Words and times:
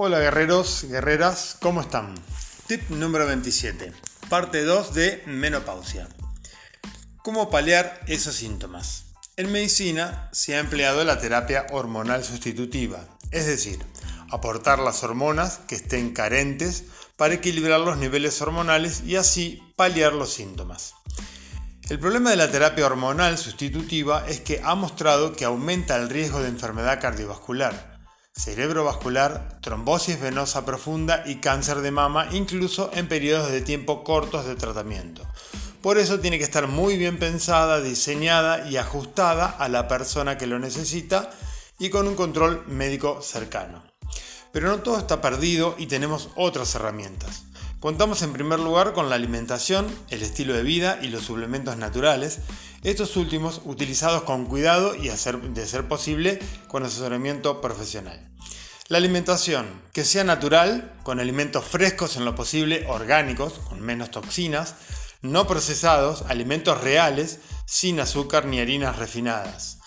Hola 0.00 0.20
guerreros, 0.20 0.86
guerreras, 0.88 1.56
¿cómo 1.60 1.80
están? 1.80 2.14
Tip 2.68 2.88
número 2.88 3.26
27, 3.26 3.92
parte 4.28 4.62
2 4.62 4.94
de 4.94 5.24
menopausia. 5.26 6.06
¿Cómo 7.24 7.50
paliar 7.50 7.98
esos 8.06 8.36
síntomas? 8.36 9.06
En 9.36 9.50
medicina 9.50 10.28
se 10.30 10.54
ha 10.54 10.60
empleado 10.60 11.02
la 11.02 11.18
terapia 11.18 11.66
hormonal 11.72 12.22
sustitutiva, 12.22 13.08
es 13.32 13.46
decir, 13.46 13.84
aportar 14.30 14.78
las 14.78 15.02
hormonas 15.02 15.58
que 15.66 15.74
estén 15.74 16.12
carentes 16.12 16.84
para 17.16 17.34
equilibrar 17.34 17.80
los 17.80 17.96
niveles 17.96 18.40
hormonales 18.40 19.02
y 19.04 19.16
así 19.16 19.60
paliar 19.74 20.12
los 20.12 20.32
síntomas. 20.32 20.94
El 21.88 21.98
problema 21.98 22.30
de 22.30 22.36
la 22.36 22.52
terapia 22.52 22.86
hormonal 22.86 23.36
sustitutiva 23.36 24.24
es 24.28 24.38
que 24.38 24.60
ha 24.62 24.76
mostrado 24.76 25.32
que 25.32 25.44
aumenta 25.44 25.96
el 25.96 26.08
riesgo 26.08 26.40
de 26.40 26.50
enfermedad 26.50 27.00
cardiovascular, 27.00 27.97
cerebrovascular, 28.38 29.58
trombosis 29.60 30.20
venosa 30.20 30.64
profunda 30.64 31.24
y 31.26 31.36
cáncer 31.36 31.80
de 31.80 31.90
mama, 31.90 32.28
incluso 32.30 32.90
en 32.94 33.08
periodos 33.08 33.50
de 33.50 33.60
tiempo 33.60 34.04
cortos 34.04 34.46
de 34.46 34.54
tratamiento. 34.54 35.26
Por 35.82 35.98
eso 35.98 36.20
tiene 36.20 36.38
que 36.38 36.44
estar 36.44 36.68
muy 36.68 36.96
bien 36.96 37.18
pensada, 37.18 37.80
diseñada 37.80 38.68
y 38.68 38.76
ajustada 38.76 39.46
a 39.46 39.68
la 39.68 39.88
persona 39.88 40.38
que 40.38 40.46
lo 40.46 40.58
necesita 40.58 41.30
y 41.78 41.90
con 41.90 42.06
un 42.06 42.14
control 42.14 42.64
médico 42.66 43.20
cercano. 43.22 43.82
Pero 44.52 44.68
no 44.68 44.78
todo 44.78 44.98
está 44.98 45.20
perdido 45.20 45.74
y 45.76 45.86
tenemos 45.86 46.30
otras 46.36 46.74
herramientas. 46.74 47.44
Contamos 47.80 48.22
en 48.22 48.32
primer 48.32 48.58
lugar 48.58 48.92
con 48.92 49.08
la 49.08 49.14
alimentación, 49.14 49.86
el 50.10 50.22
estilo 50.22 50.52
de 50.52 50.64
vida 50.64 50.98
y 51.00 51.10
los 51.10 51.22
suplementos 51.22 51.76
naturales, 51.76 52.40
estos 52.82 53.16
últimos 53.16 53.60
utilizados 53.64 54.22
con 54.22 54.46
cuidado 54.46 54.96
y 54.96 55.08
de 55.08 55.66
ser 55.66 55.86
posible 55.86 56.40
con 56.66 56.84
asesoramiento 56.84 57.60
profesional. 57.60 58.20
La 58.88 58.98
alimentación, 58.98 59.80
que 59.92 60.02
sea 60.02 60.24
natural, 60.24 60.92
con 61.04 61.20
alimentos 61.20 61.64
frescos 61.64 62.16
en 62.16 62.24
lo 62.24 62.34
posible, 62.34 62.84
orgánicos, 62.88 63.52
con 63.68 63.80
menos 63.80 64.10
toxinas, 64.10 64.74
no 65.22 65.46
procesados, 65.46 66.24
alimentos 66.28 66.80
reales, 66.80 67.38
sin 67.64 68.00
azúcar 68.00 68.46
ni 68.46 68.58
harinas 68.58 68.96
refinadas. 68.96 69.78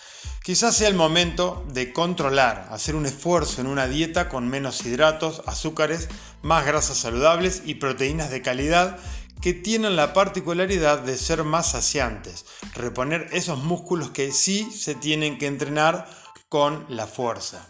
Quizás 0.43 0.75
sea 0.75 0.87
el 0.87 0.95
momento 0.95 1.63
de 1.71 1.93
controlar, 1.93 2.67
hacer 2.71 2.95
un 2.95 3.05
esfuerzo 3.05 3.61
en 3.61 3.67
una 3.67 3.87
dieta 3.87 4.27
con 4.27 4.47
menos 4.47 4.83
hidratos, 4.83 5.43
azúcares, 5.45 6.09
más 6.41 6.65
grasas 6.65 6.97
saludables 6.97 7.63
y 7.65 7.75
proteínas 7.75 8.29
de 8.29 8.41
calidad 8.41 8.97
que 9.41 9.53
tienen 9.53 9.95
la 9.95 10.13
particularidad 10.13 10.99
de 10.99 11.17
ser 11.17 11.43
más 11.43 11.71
saciantes, 11.71 12.45
reponer 12.75 13.27
esos 13.31 13.57
músculos 13.57 14.11
que 14.11 14.31
sí 14.31 14.69
se 14.71 14.93
tienen 14.93 15.37
que 15.37 15.47
entrenar 15.47 16.07
con 16.47 16.85
la 16.89 17.07
fuerza. 17.07 17.67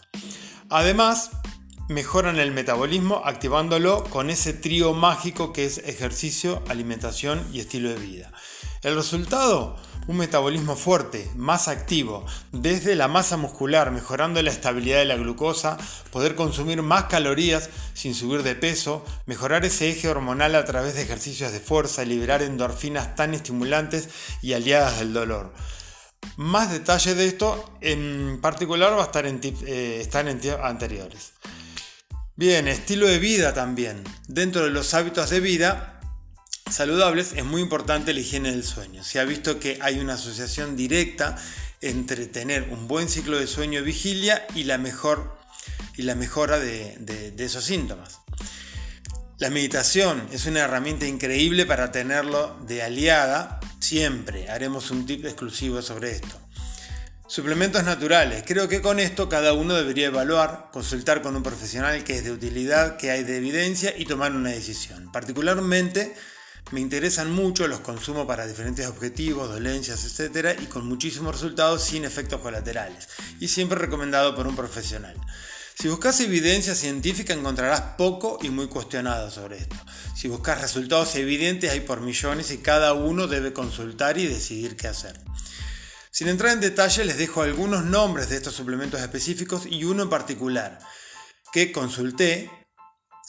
Además, 0.69 1.31
mejoran 1.87 2.39
el 2.39 2.51
metabolismo 2.51 3.21
activándolo 3.25 4.03
con 4.05 4.29
ese 4.29 4.53
trío 4.53 4.93
mágico 4.93 5.53
que 5.53 5.65
es 5.65 5.77
ejercicio, 5.79 6.61
alimentación 6.67 7.45
y 7.53 7.59
estilo 7.59 7.89
de 7.89 7.95
vida. 7.95 8.31
El 8.81 8.95
resultado, 8.95 9.77
un 10.11 10.17
metabolismo 10.17 10.75
fuerte, 10.75 11.31
más 11.37 11.69
activo, 11.69 12.25
desde 12.51 12.95
la 12.95 13.07
masa 13.07 13.37
muscular, 13.37 13.91
mejorando 13.91 14.41
la 14.41 14.51
estabilidad 14.51 14.99
de 14.99 15.05
la 15.05 15.15
glucosa, 15.15 15.77
poder 16.11 16.35
consumir 16.35 16.81
más 16.81 17.05
calorías 17.05 17.69
sin 17.93 18.13
subir 18.13 18.43
de 18.43 18.55
peso, 18.55 19.05
mejorar 19.25 19.63
ese 19.63 19.89
eje 19.89 20.09
hormonal 20.09 20.55
a 20.55 20.65
través 20.65 20.95
de 20.95 21.03
ejercicios 21.03 21.53
de 21.53 21.61
fuerza, 21.61 22.03
liberar 22.03 22.41
endorfinas 22.41 23.15
tan 23.15 23.33
estimulantes 23.33 24.09
y 24.41 24.51
aliadas 24.51 24.99
del 24.99 25.13
dolor. 25.13 25.53
Más 26.35 26.69
detalle 26.71 27.15
de 27.15 27.27
esto 27.27 27.77
en 27.79 28.39
particular 28.41 28.91
va 28.93 29.03
a 29.03 29.05
estar 29.05 29.25
en, 29.25 29.39
eh, 29.65 29.99
están 30.01 30.27
en 30.27 30.41
tiempos 30.41 30.65
anteriores. 30.65 31.31
Bien, 32.35 32.67
estilo 32.67 33.07
de 33.07 33.19
vida 33.19 33.53
también. 33.53 34.03
Dentro 34.27 34.65
de 34.65 34.71
los 34.71 34.93
hábitos 34.93 35.29
de 35.29 35.39
vida, 35.39 35.90
saludables 36.71 37.33
es 37.33 37.45
muy 37.45 37.61
importante 37.61 38.13
la 38.13 38.19
higiene 38.19 38.51
del 38.51 38.63
sueño. 38.63 39.03
Se 39.03 39.19
ha 39.19 39.25
visto 39.25 39.59
que 39.59 39.77
hay 39.81 39.99
una 39.99 40.13
asociación 40.13 40.75
directa 40.75 41.35
entre 41.81 42.25
tener 42.27 42.69
un 42.71 42.87
buen 42.87 43.09
ciclo 43.09 43.37
de 43.37 43.47
sueño 43.47 43.83
vigilia 43.83 44.45
y 44.55 44.63
la, 44.63 44.77
mejor, 44.77 45.37
y 45.97 46.03
la 46.03 46.15
mejora 46.15 46.59
de, 46.59 46.97
de 46.99 47.45
esos 47.45 47.63
síntomas. 47.63 48.19
La 49.39 49.49
meditación 49.49 50.27
es 50.31 50.45
una 50.45 50.59
herramienta 50.59 51.07
increíble 51.07 51.65
para 51.65 51.91
tenerlo 51.91 52.59
de 52.67 52.83
aliada 52.83 53.59
siempre. 53.79 54.49
Haremos 54.49 54.91
un 54.91 55.07
tip 55.07 55.25
exclusivo 55.25 55.81
sobre 55.81 56.11
esto. 56.11 56.39
Suplementos 57.27 57.83
naturales. 57.83 58.43
Creo 58.45 58.67
que 58.67 58.81
con 58.81 58.99
esto 58.99 59.29
cada 59.29 59.53
uno 59.53 59.73
debería 59.73 60.07
evaluar, 60.07 60.69
consultar 60.71 61.21
con 61.21 61.35
un 61.35 61.41
profesional 61.41 62.03
que 62.03 62.17
es 62.17 62.23
de 62.23 62.31
utilidad, 62.31 62.97
que 62.97 63.09
hay 63.09 63.23
de 63.23 63.37
evidencia 63.37 63.93
y 63.97 64.05
tomar 64.05 64.33
una 64.33 64.49
decisión. 64.49 65.11
Particularmente 65.11 66.13
me 66.71 66.79
interesan 66.79 67.31
mucho 67.31 67.67
los 67.67 67.81
consumos 67.81 68.25
para 68.25 68.47
diferentes 68.47 68.87
objetivos, 68.87 69.49
dolencias, 69.49 70.05
etc. 70.05 70.57
y 70.61 70.65
con 70.67 70.85
muchísimos 70.85 71.33
resultados 71.33 71.83
sin 71.83 72.05
efectos 72.05 72.39
colaterales. 72.39 73.09
Y 73.39 73.49
siempre 73.49 73.77
recomendado 73.77 74.35
por 74.35 74.47
un 74.47 74.55
profesional. 74.55 75.15
Si 75.81 75.87
buscas 75.87 76.19
evidencia 76.19 76.75
científica 76.75 77.33
encontrarás 77.33 77.81
poco 77.97 78.37
y 78.41 78.49
muy 78.49 78.67
cuestionado 78.67 79.31
sobre 79.31 79.57
esto. 79.57 79.75
Si 80.15 80.27
buscas 80.27 80.61
resultados 80.61 81.15
evidentes 81.15 81.71
hay 81.71 81.81
por 81.81 82.01
millones 82.01 82.51
y 82.51 82.59
cada 82.59 82.93
uno 82.93 83.27
debe 83.27 83.51
consultar 83.51 84.17
y 84.17 84.27
decidir 84.27 84.75
qué 84.75 84.87
hacer. 84.87 85.19
Sin 86.11 86.27
entrar 86.27 86.53
en 86.53 86.59
detalle 86.59 87.03
les 87.03 87.17
dejo 87.17 87.41
algunos 87.41 87.83
nombres 87.83 88.29
de 88.29 88.35
estos 88.35 88.53
suplementos 88.53 89.01
específicos 89.01 89.65
y 89.65 89.83
uno 89.85 90.03
en 90.03 90.09
particular 90.09 90.77
que 91.51 91.71
consulté 91.71 92.49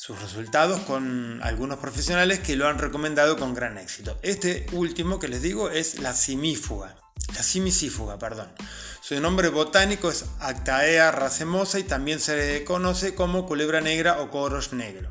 sus 0.03 0.21
resultados 0.21 0.81
con 0.81 1.41
algunos 1.45 1.79
profesionales 1.79 2.41
que 2.41 2.57
lo 2.57 2.67
han 2.67 2.81
recomendado 2.81 3.37
con 3.37 3.55
gran 3.55 3.79
éxito. 3.79 4.19
Este 4.23 4.67
último 4.73 5.21
que 5.21 5.29
les 5.29 5.43
digo 5.43 5.71
es 5.71 6.01
la 6.01 6.13
simífuga, 6.13 6.97
la 7.37 7.43
simicífuga, 7.45 8.19
perdón. 8.19 8.49
Su 9.01 9.21
nombre 9.21 9.49
botánico 9.49 10.11
es 10.11 10.25
Actaea 10.41 11.13
racemosa 11.13 11.79
y 11.79 11.85
también 11.85 12.19
se 12.19 12.65
conoce 12.65 13.15
como 13.15 13.47
culebra 13.47 13.81
negra 13.81 14.21
o 14.21 14.29
coros 14.29 14.73
negro. 14.73 15.09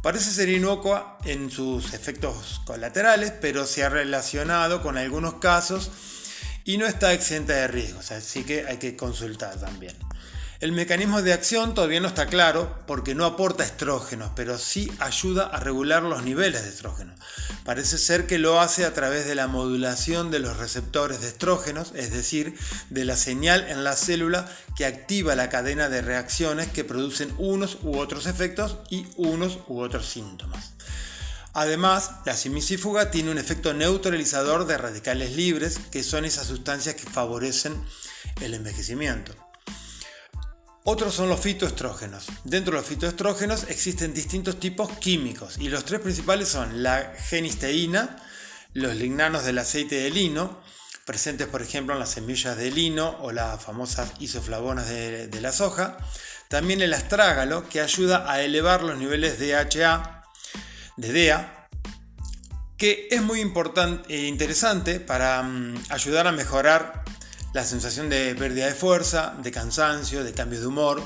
Parece 0.00 0.30
ser 0.30 0.48
inocua 0.48 1.18
en 1.24 1.50
sus 1.50 1.92
efectos 1.92 2.60
colaterales, 2.66 3.32
pero 3.40 3.66
se 3.66 3.82
ha 3.82 3.88
relacionado 3.88 4.80
con 4.80 4.96
algunos 4.96 5.34
casos 5.40 5.90
y 6.62 6.78
no 6.78 6.86
está 6.86 7.12
exenta 7.12 7.54
de 7.54 7.66
riesgos, 7.66 8.12
así 8.12 8.44
que 8.44 8.64
hay 8.64 8.76
que 8.76 8.94
consultar 8.94 9.58
también. 9.58 9.96
El 10.60 10.70
mecanismo 10.70 11.20
de 11.20 11.32
acción 11.32 11.74
todavía 11.74 12.00
no 12.00 12.06
está 12.06 12.26
claro 12.26 12.78
porque 12.86 13.14
no 13.14 13.24
aporta 13.24 13.64
estrógenos, 13.64 14.30
pero 14.36 14.56
sí 14.56 14.90
ayuda 15.00 15.46
a 15.46 15.58
regular 15.58 16.04
los 16.04 16.22
niveles 16.22 16.62
de 16.62 16.68
estrógenos. 16.68 17.18
Parece 17.64 17.98
ser 17.98 18.26
que 18.26 18.38
lo 18.38 18.60
hace 18.60 18.84
a 18.84 18.94
través 18.94 19.26
de 19.26 19.34
la 19.34 19.48
modulación 19.48 20.30
de 20.30 20.38
los 20.38 20.56
receptores 20.56 21.20
de 21.20 21.28
estrógenos, 21.28 21.92
es 21.96 22.12
decir, 22.12 22.54
de 22.88 23.04
la 23.04 23.16
señal 23.16 23.66
en 23.68 23.82
la 23.82 23.96
célula 23.96 24.48
que 24.76 24.86
activa 24.86 25.34
la 25.34 25.48
cadena 25.48 25.88
de 25.88 26.02
reacciones 26.02 26.68
que 26.68 26.84
producen 26.84 27.34
unos 27.38 27.78
u 27.82 27.98
otros 27.98 28.26
efectos 28.26 28.78
y 28.90 29.06
unos 29.16 29.58
u 29.66 29.80
otros 29.80 30.06
síntomas. 30.06 30.74
Además, 31.52 32.10
la 32.26 32.36
simicífuga 32.36 33.10
tiene 33.10 33.30
un 33.30 33.38
efecto 33.38 33.74
neutralizador 33.74 34.66
de 34.66 34.78
radicales 34.78 35.36
libres, 35.36 35.78
que 35.90 36.02
son 36.02 36.24
esas 36.24 36.46
sustancias 36.46 36.94
que 36.94 37.08
favorecen 37.08 37.80
el 38.40 38.54
envejecimiento. 38.54 39.43
Otros 40.86 41.14
son 41.14 41.30
los 41.30 41.40
fitoestrógenos. 41.40 42.26
Dentro 42.44 42.72
de 42.72 42.80
los 42.80 42.86
fitoestrógenos 42.86 43.64
existen 43.70 44.12
distintos 44.12 44.60
tipos 44.60 44.92
químicos 44.98 45.56
y 45.56 45.70
los 45.70 45.86
tres 45.86 46.00
principales 46.00 46.50
son 46.50 46.82
la 46.82 47.14
genisteína, 47.16 48.22
los 48.74 48.94
lignanos 48.94 49.46
del 49.46 49.56
aceite 49.56 49.94
de 49.94 50.10
lino, 50.10 50.60
presentes 51.06 51.46
por 51.46 51.62
ejemplo 51.62 51.94
en 51.94 52.00
las 52.00 52.10
semillas 52.10 52.58
de 52.58 52.70
lino 52.70 53.16
o 53.22 53.32
las 53.32 53.64
famosas 53.64 54.12
isoflavonas 54.18 54.86
de, 54.86 55.40
la 55.40 55.52
soja, 55.52 55.96
también 56.48 56.82
el 56.82 56.92
astrágalo 56.92 57.66
que 57.66 57.80
ayuda 57.80 58.30
a 58.30 58.42
elevar 58.42 58.82
los 58.82 58.98
niveles 58.98 59.38
de 59.38 59.56
HA, 59.56 60.22
de 60.98 61.12
DEA, 61.12 61.68
que 62.76 63.08
es 63.10 63.22
muy 63.22 63.40
importante 63.40 64.14
e 64.14 64.26
interesante 64.26 65.00
para 65.00 65.42
mm, 65.42 65.84
ayudar 65.88 66.26
a 66.26 66.32
mejorar 66.32 67.03
la 67.54 67.64
sensación 67.64 68.10
de 68.10 68.34
pérdida 68.34 68.66
de 68.66 68.74
fuerza, 68.74 69.36
de 69.40 69.52
cansancio, 69.52 70.24
de 70.24 70.34
cambios 70.34 70.62
de 70.62 70.66
humor 70.66 71.00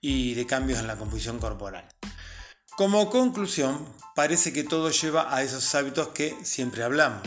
y 0.00 0.34
de 0.34 0.46
cambios 0.46 0.78
en 0.78 0.86
la 0.86 0.96
composición 0.96 1.40
corporal. 1.40 1.86
Como 2.76 3.10
conclusión, 3.10 3.84
parece 4.14 4.52
que 4.52 4.62
todo 4.62 4.90
lleva 4.92 5.34
a 5.34 5.42
esos 5.42 5.74
hábitos 5.74 6.08
que 6.08 6.36
siempre 6.44 6.84
hablamos. 6.84 7.22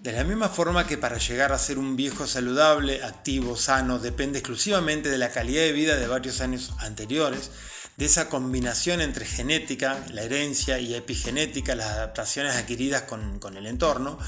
De 0.00 0.12
la 0.12 0.24
misma 0.24 0.48
forma 0.48 0.86
que 0.86 0.96
para 0.96 1.18
llegar 1.18 1.52
a 1.52 1.58
ser 1.58 1.76
un 1.76 1.96
viejo 1.96 2.26
saludable, 2.26 3.04
activo, 3.04 3.56
sano, 3.56 3.98
depende 3.98 4.38
exclusivamente 4.38 5.10
de 5.10 5.18
la 5.18 5.30
calidad 5.30 5.60
de 5.60 5.72
vida 5.72 5.96
de 5.96 6.06
varios 6.06 6.40
años 6.40 6.72
anteriores, 6.78 7.50
de 7.96 8.06
esa 8.06 8.28
combinación 8.28 9.00
entre 9.00 9.24
genética, 9.24 10.04
la 10.10 10.22
herencia 10.22 10.78
y 10.78 10.94
epigenética, 10.94 11.74
las 11.74 11.88
adaptaciones 11.88 12.56
adquiridas 12.56 13.02
con, 13.02 13.56
el 13.56 13.66
entorno, 13.66 14.18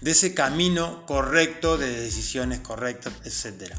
de 0.00 0.10
ese 0.10 0.34
camino 0.34 1.06
correcto 1.06 1.78
de 1.78 1.88
decisiones 2.00 2.60
correctas, 2.60 3.14
etc. 3.24 3.72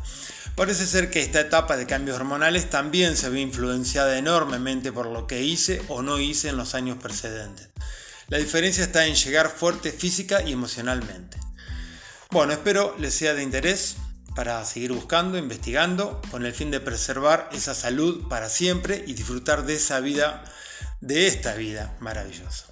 Parece 0.56 0.88
ser 0.88 1.12
que 1.12 1.22
esta 1.22 1.42
etapa 1.42 1.78
de 1.78 1.86
cambios 1.86 2.18
hormonales 2.18 2.70
también 2.70 3.16
se 3.18 3.30
ve 3.30 3.42
influenciada 3.42 4.18
enormemente 4.18 4.92
por 4.92 5.06
lo 5.08 5.28
que 5.28 5.44
hice 5.44 5.82
o 5.90 6.02
no 6.02 6.20
hice 6.20 6.50
en 6.50 6.58
los 6.58 6.74
años 6.74 6.98
precedentes. 6.98 7.70
La 8.30 8.40
diferencia 8.40 8.84
está 8.84 9.06
en 9.06 9.14
llegar 9.14 9.52
fuerte 9.52 9.92
física 9.92 10.42
y 10.42 10.54
emocionalmente. 10.54 11.38
Bueno, 12.32 12.54
espero 12.54 12.96
les 12.98 13.14
sea 13.14 13.36
de 13.36 13.44
interés 13.44 13.98
para 14.36 14.64
seguir 14.66 14.92
buscando, 14.92 15.38
investigando, 15.38 16.22
con 16.30 16.46
el 16.46 16.54
fin 16.54 16.70
de 16.70 16.80
preservar 16.80 17.50
esa 17.54 17.74
salud 17.74 18.28
para 18.28 18.50
siempre 18.50 19.04
y 19.08 19.14
disfrutar 19.14 19.66
de 19.66 19.76
esa 19.76 20.00
vida, 20.02 20.44
de 21.02 21.28
esta 21.28 21.56
vida 21.56 21.96
maravillosa. 22.00 22.66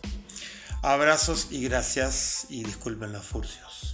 Abrazos 0.82 1.48
y 1.50 1.64
gracias 1.64 2.46
y 2.50 2.64
disculpen 2.64 3.14
los 3.14 3.26
furcios. 3.26 3.94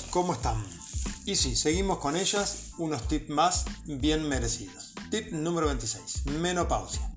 ¿Cómo 0.00 0.32
están? 0.32 0.64
Y 1.26 1.36
sí, 1.36 1.54
seguimos 1.54 1.98
con 1.98 2.16
ellas, 2.16 2.70
unos 2.78 3.06
tips 3.08 3.28
más 3.28 3.64
bien 3.84 4.26
merecidos. 4.26 4.94
Tip 5.10 5.32
número 5.32 5.66
26, 5.66 6.26
menopausia. 6.26 7.12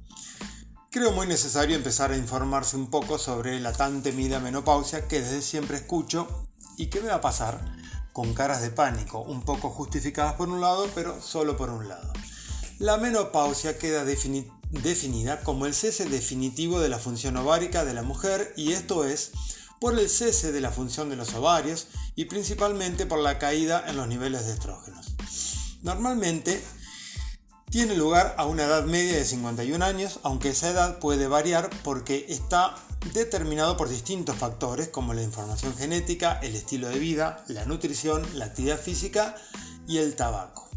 Creo 0.92 1.12
muy 1.12 1.25
necesario 1.27 1.75
empezar 1.75 2.12
a 2.12 2.18
informarse 2.18 2.75
un 2.75 2.89
poco 2.89 3.18
sobre 3.18 3.60
la 3.62 3.72
tan 3.72 4.04
temida 4.04 4.39
menopausia 4.39 5.07
que 5.07 5.22
desde 5.22 5.42
siempre 5.42 5.77
escucho 5.77 6.48
y 6.77 6.88
que 6.88 7.01
me 7.01 7.07
va 7.07 7.16
a 7.16 7.22
pasar 7.22 7.63
con 8.12 8.33
caras 8.33 8.62
de 8.62 8.72
pánico, 8.72 9.21
un 9.21 9.42
poco 9.42 9.69
justificadas 9.69 10.33
por 10.33 10.50
un 10.50 10.60
lado, 10.60 10.89
pero 10.94 11.21
solo 11.21 11.56
por 11.56 11.69
un 11.69 11.88
lado. 11.88 12.12
La 12.80 12.98
menopausia 12.98 13.78
queda 13.78 14.04
definida 14.04 15.42
como 15.42 15.66
el 15.66 15.74
cese 15.74 16.06
definitivo 16.06 16.80
de 16.81 16.89
la 16.89 17.00
función 17.00 17.38
ovárica 17.38 17.86
de 17.86 17.94
la 17.94 18.04
mujer 18.04 18.54
y 18.57 18.74
esto 18.74 19.06
es 19.06 19.31
por 19.80 19.98
el 19.98 20.10
cese 20.10 20.51
de 20.51 20.62
la 20.62 20.72
función 20.72 21.10
de 21.10 21.16
los 21.16 21.33
ovarios 21.33 21.88
y 22.16 22.25
principalmente 22.25 23.06
por 23.06 23.19
la 23.19 23.39
caída 23.39 23.83
en 23.88 23.98
los 23.98 24.07
niveles 24.07 24.45
de 24.45 24.54
estrógenos. 24.54 25.16
Normalmente 25.81 26.63
tiene 27.69 27.95
lugar 27.95 28.36
a 28.38 28.45
una 28.45 28.63
edad 28.63 28.86
media 28.86 29.18
de 29.18 29.25
51 29.25 29.83
años, 29.83 30.19
aunque 30.24 30.50
esa 30.50 30.69
edad 30.69 31.00
puede 31.00 31.27
variar 31.27 31.69
porque 31.83 32.25
está 32.30 32.75
determinado 33.13 33.77
por 33.77 33.89
distintos 33.89 34.36
factores 34.38 34.88
como 34.89 35.13
la 35.13 35.22
información 35.22 35.75
genética, 35.75 36.39
el 36.42 36.56
estilo 36.56 36.88
de 36.88 37.00
vida, 37.00 37.44
la 37.48 37.66
nutrición, 37.66 38.25
la 38.33 38.45
actividad 38.45 38.80
física 38.80 39.36
y 39.88 39.98
el 39.98 40.16
tabaco. 40.16 40.68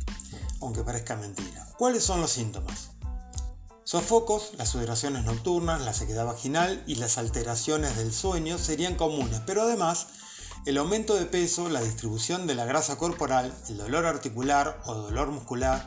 Aunque 0.61 0.83
parezca 0.83 1.17
mentira. 1.17 1.67
¿Cuáles 1.79 2.03
son 2.03 2.21
los 2.21 2.33
síntomas? 2.33 2.88
Sofocos, 3.89 4.53
las 4.59 4.69
sudoraciones 4.69 5.25
nocturnas, 5.25 5.81
la 5.81 5.95
sequedad 5.95 6.27
vaginal 6.27 6.85
y 6.87 6.97
las 6.97 7.17
alteraciones 7.17 7.97
del 7.97 8.13
sueño 8.13 8.59
serían 8.59 8.97
comunes, 8.97 9.41
pero 9.47 9.63
además 9.63 10.09
el 10.67 10.77
aumento 10.77 11.15
de 11.15 11.25
peso, 11.25 11.71
la 11.71 11.81
distribución 11.81 12.47
de 12.47 12.55
la 12.55 12.67
grasa 12.67 12.99
corporal, 12.99 13.51
el 13.71 13.79
dolor 13.79 14.05
articular 14.05 14.79
o 14.85 14.93
dolor 14.93 15.29
muscular, 15.29 15.87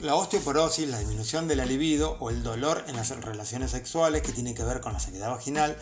la, 0.00 0.14
osteoporosis, 0.14 0.88
la 0.88 1.00
disminución 1.00 1.48
de 1.48 1.56
la 1.56 1.66
libido 1.66 2.16
o 2.20 2.30
el 2.30 2.44
dolor 2.44 2.84
en 2.86 2.94
las 2.94 3.10
relaciones 3.10 3.72
sexuales 3.72 4.22
que 4.22 4.30
tiene 4.30 4.54
que 4.54 4.62
ver 4.62 4.80
con 4.80 4.92
la 4.92 5.00
sequedad 5.00 5.30
vaginal, 5.30 5.76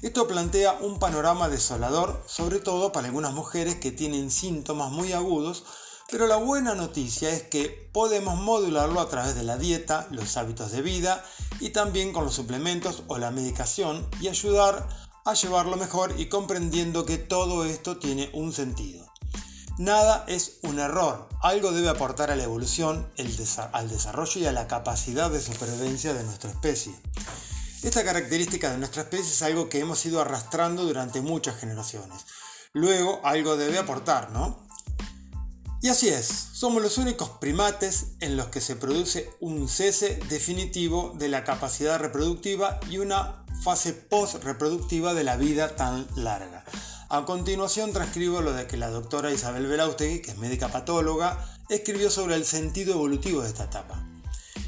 Esto 0.00 0.26
plantea 0.26 0.78
un 0.80 0.98
panorama 0.98 1.50
desolador, 1.50 2.22
sobre 2.26 2.60
todo 2.60 2.92
para 2.92 3.08
algunas 3.08 3.34
mujeres 3.34 3.74
que 3.74 3.92
tienen 3.92 4.30
síntomas 4.30 4.90
muy 4.90 5.12
agudos, 5.12 5.64
pero 6.10 6.26
la 6.26 6.36
buena 6.36 6.74
noticia 6.74 7.28
es 7.28 7.42
que 7.42 7.90
podemos 7.92 8.40
modularlo 8.40 9.00
a 9.00 9.10
través 9.10 9.34
de 9.34 9.42
la 9.42 9.58
dieta, 9.58 10.08
los 10.10 10.38
hábitos 10.38 10.72
de 10.72 10.80
vida 10.80 11.22
y 11.60 11.70
también 11.70 12.14
con 12.14 12.24
los 12.24 12.34
suplementos 12.34 13.02
o 13.08 13.18
la 13.18 13.30
medicación 13.30 14.08
y 14.22 14.28
ayudar 14.28 15.03
llevarlo 15.32 15.78
mejor 15.78 16.14
y 16.18 16.26
comprendiendo 16.26 17.06
que 17.06 17.16
todo 17.16 17.64
esto 17.64 17.96
tiene 17.96 18.28
un 18.34 18.52
sentido. 18.52 19.10
Nada 19.78 20.24
es 20.28 20.58
un 20.62 20.78
error, 20.78 21.28
algo 21.40 21.72
debe 21.72 21.88
aportar 21.88 22.30
a 22.30 22.36
la 22.36 22.44
evolución, 22.44 23.10
al 23.72 23.88
desarrollo 23.88 24.40
y 24.40 24.46
a 24.46 24.52
la 24.52 24.68
capacidad 24.68 25.30
de 25.30 25.40
supervivencia 25.40 26.12
de 26.12 26.22
nuestra 26.22 26.50
especie. 26.50 26.94
Esta 27.82 28.04
característica 28.04 28.70
de 28.70 28.78
nuestra 28.78 29.02
especie 29.02 29.32
es 29.32 29.42
algo 29.42 29.68
que 29.68 29.80
hemos 29.80 30.04
ido 30.06 30.20
arrastrando 30.20 30.84
durante 30.84 31.22
muchas 31.22 31.56
generaciones. 31.56 32.24
Luego 32.72 33.20
algo 33.24 33.56
debe 33.56 33.78
aportar, 33.78 34.30
¿no? 34.30 34.64
Y 35.82 35.88
así 35.88 36.08
es, 36.08 36.26
somos 36.26 36.82
los 36.82 36.96
únicos 36.96 37.28
primates 37.40 38.12
en 38.20 38.36
los 38.36 38.46
que 38.46 38.62
se 38.62 38.76
produce 38.76 39.30
un 39.40 39.68
cese 39.68 40.18
definitivo 40.30 41.14
de 41.18 41.28
la 41.28 41.44
capacidad 41.44 41.98
reproductiva 41.98 42.80
y 42.88 42.98
una 42.98 43.43
fase 43.64 43.94
post-reproductiva 43.94 45.14
de 45.14 45.24
la 45.24 45.36
vida 45.38 45.74
tan 45.74 46.06
larga. 46.16 46.62
A 47.08 47.24
continuación 47.24 47.94
transcribo 47.94 48.42
lo 48.42 48.52
de 48.52 48.66
que 48.66 48.76
la 48.76 48.90
doctora 48.90 49.32
Isabel 49.32 49.66
Belaustegui, 49.66 50.20
que 50.20 50.32
es 50.32 50.36
médica 50.36 50.68
patóloga, 50.68 51.42
escribió 51.70 52.10
sobre 52.10 52.34
el 52.34 52.44
sentido 52.44 52.92
evolutivo 52.92 53.40
de 53.40 53.48
esta 53.48 53.64
etapa. 53.64 54.06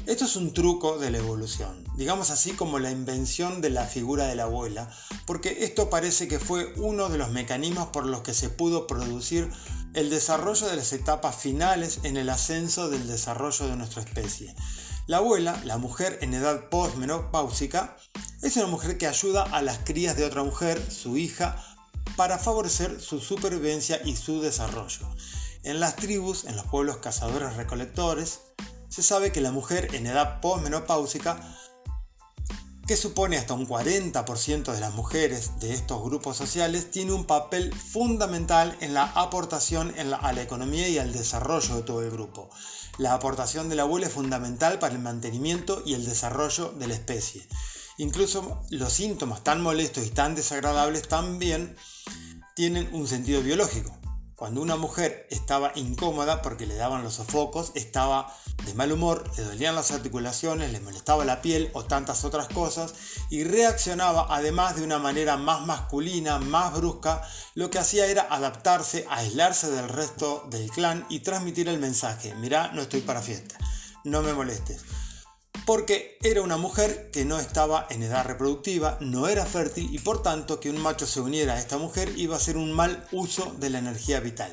Esto 0.07 0.25
es 0.25 0.35
un 0.35 0.51
truco 0.51 0.97
de 0.97 1.11
la 1.11 1.19
evolución, 1.19 1.83
digamos 1.95 2.31
así 2.31 2.53
como 2.53 2.79
la 2.79 2.89
invención 2.89 3.61
de 3.61 3.69
la 3.69 3.85
figura 3.85 4.25
de 4.25 4.35
la 4.35 4.43
abuela, 4.43 4.89
porque 5.27 5.65
esto 5.65 5.91
parece 5.91 6.27
que 6.27 6.39
fue 6.39 6.73
uno 6.77 7.09
de 7.09 7.19
los 7.19 7.29
mecanismos 7.29 7.89
por 7.89 8.05
los 8.07 8.21
que 8.21 8.33
se 8.33 8.49
pudo 8.49 8.87
producir 8.87 9.51
el 9.93 10.09
desarrollo 10.09 10.65
de 10.67 10.77
las 10.77 10.91
etapas 10.91 11.35
finales 11.35 11.99
en 12.01 12.17
el 12.17 12.29
ascenso 12.29 12.89
del 12.89 13.05
desarrollo 13.05 13.67
de 13.67 13.75
nuestra 13.75 14.01
especie. 14.01 14.55
La 15.07 15.17
abuela, 15.17 15.57
la 15.63 15.77
mujer 15.77 16.19
en 16.21 16.33
edad 16.33 16.67
postmenopáusica, 16.67 17.95
es 18.41 18.57
una 18.57 18.67
mujer 18.67 18.97
que 18.97 19.07
ayuda 19.07 19.43
a 19.43 19.61
las 19.61 19.77
crías 19.77 20.17
de 20.17 20.25
otra 20.25 20.43
mujer, 20.43 20.91
su 20.91 21.15
hija, 21.15 21.63
para 22.17 22.37
favorecer 22.37 22.99
su 22.99 23.21
supervivencia 23.21 24.01
y 24.03 24.17
su 24.17 24.41
desarrollo. 24.41 25.07
En 25.63 25.79
las 25.79 25.95
tribus, 25.95 26.43
en 26.43 26.57
los 26.57 26.65
pueblos 26.65 26.97
cazadores 26.97 27.55
recolectores, 27.55 28.41
se 28.89 29.01
sabe 29.01 29.31
que 29.31 29.39
la 29.39 29.53
mujer 29.53 29.95
en 29.95 30.07
edad 30.07 30.41
postmenopáusica, 30.41 31.39
que 32.85 32.97
supone 32.97 33.37
hasta 33.37 33.53
un 33.53 33.65
40% 33.65 34.73
de 34.73 34.81
las 34.81 34.93
mujeres 34.93 35.57
de 35.61 35.73
estos 35.73 36.03
grupos 36.03 36.35
sociales, 36.35 36.91
tiene 36.91 37.13
un 37.13 37.23
papel 37.23 37.73
fundamental 37.73 38.75
en 38.81 38.93
la 38.93 39.05
aportación 39.05 39.93
a 39.97 40.33
la 40.33 40.41
economía 40.41 40.89
y 40.89 40.97
al 40.97 41.13
desarrollo 41.13 41.75
de 41.75 41.83
todo 41.83 42.01
el 42.01 42.11
grupo. 42.11 42.49
La 42.97 43.13
aportación 43.13 43.69
de 43.69 43.75
la 43.75 43.83
abuela 43.83 44.07
es 44.07 44.13
fundamental 44.13 44.79
para 44.79 44.93
el 44.95 45.01
mantenimiento 45.01 45.83
y 45.85 45.93
el 45.93 46.05
desarrollo 46.05 46.69
de 46.71 46.87
la 46.87 46.93
especie. 46.95 47.47
Incluso 47.97 48.61
los 48.69 48.93
síntomas 48.93 49.43
tan 49.43 49.61
molestos 49.61 50.05
y 50.05 50.09
tan 50.09 50.35
desagradables 50.35 51.07
también 51.07 51.75
tienen 52.55 52.89
un 52.93 53.07
sentido 53.07 53.41
biológico. 53.41 53.96
Cuando 54.37 54.61
una 54.61 54.75
mujer 54.75 55.25
estaba 55.31 55.71
incómoda 55.73 56.43
porque 56.43 56.67
le 56.67 56.75
daban 56.75 57.01
los 57.01 57.15
sofocos, 57.15 57.71
estaba 57.73 58.31
de 58.67 58.75
mal 58.75 58.91
humor, 58.91 59.23
le 59.35 59.43
dolían 59.43 59.73
las 59.73 59.89
articulaciones, 59.89 60.71
le 60.71 60.79
molestaba 60.79 61.25
la 61.25 61.41
piel 61.41 61.71
o 61.73 61.85
tantas 61.85 62.23
otras 62.23 62.47
cosas 62.47 62.93
y 63.31 63.43
reaccionaba 63.43 64.27
además 64.29 64.75
de 64.75 64.83
una 64.83 64.99
manera 64.99 65.37
más 65.37 65.65
masculina, 65.65 66.37
más 66.37 66.71
brusca, 66.71 67.27
lo 67.55 67.71
que 67.71 67.79
hacía 67.79 68.05
era 68.05 68.27
adaptarse, 68.29 69.07
aislarse 69.09 69.71
del 69.71 69.89
resto 69.89 70.45
del 70.51 70.69
clan 70.69 71.07
y 71.09 71.21
transmitir 71.21 71.67
el 71.67 71.79
mensaje, 71.79 72.35
mirá, 72.35 72.71
no 72.73 72.83
estoy 72.83 73.01
para 73.01 73.23
fiesta, 73.23 73.57
no 74.03 74.21
me 74.21 74.33
molestes 74.33 74.83
porque 75.67 76.17
era 76.23 76.41
una 76.41 76.55
mujer 76.55 77.11
que 77.11 77.25
no 77.25 77.37
estaba 77.39 77.87
en 77.89 78.01
edad 78.01 78.23
reproductiva, 78.25 78.97
no 79.01 79.27
era 79.27 79.45
fértil 79.45 79.93
y 79.93 79.99
por 79.99 80.23
tanto 80.23 80.61
que 80.61 80.69
un 80.69 80.81
macho 80.81 81.05
se 81.05 81.19
uniera 81.19 81.55
a 81.55 81.59
esta 81.59 81.77
mujer 81.77 82.13
iba 82.15 82.37
a 82.37 82.39
ser 82.39 82.55
un 82.55 82.71
mal 82.71 83.05
uso 83.11 83.53
de 83.59 83.69
la 83.69 83.79
energía 83.79 84.21
vital. 84.21 84.49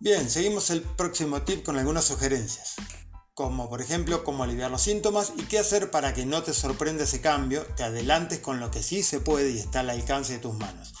Bien, 0.00 0.28
seguimos 0.28 0.70
el 0.70 0.82
próximo 0.82 1.42
tip 1.42 1.64
con 1.64 1.78
algunas 1.78 2.04
sugerencias, 2.04 2.74
como 3.32 3.70
por 3.70 3.80
ejemplo 3.80 4.24
cómo 4.24 4.42
aliviar 4.42 4.72
los 4.72 4.82
síntomas 4.82 5.32
y 5.36 5.44
qué 5.44 5.60
hacer 5.60 5.88
para 5.92 6.12
que 6.12 6.26
no 6.26 6.42
te 6.42 6.52
sorprenda 6.52 7.04
ese 7.04 7.20
cambio, 7.20 7.64
te 7.76 7.84
adelantes 7.84 8.40
con 8.40 8.58
lo 8.58 8.72
que 8.72 8.82
sí 8.82 9.04
se 9.04 9.20
puede 9.20 9.52
y 9.52 9.58
está 9.58 9.80
al 9.80 9.90
alcance 9.90 10.32
de 10.32 10.38
tus 10.40 10.54
manos. 10.54 10.94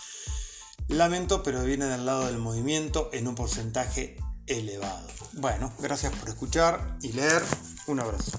Lamento, 0.86 1.42
pero 1.42 1.64
viene 1.64 1.86
del 1.86 2.06
lado 2.06 2.26
del 2.26 2.38
movimiento 2.38 3.10
en 3.12 3.26
un 3.26 3.34
porcentaje 3.34 4.16
elevado. 4.46 5.08
Bueno, 5.32 5.72
gracias 5.80 6.14
por 6.14 6.28
escuchar 6.28 6.98
y 7.02 7.10
leer. 7.14 7.42
Un 7.88 7.98
abrazo. 7.98 8.38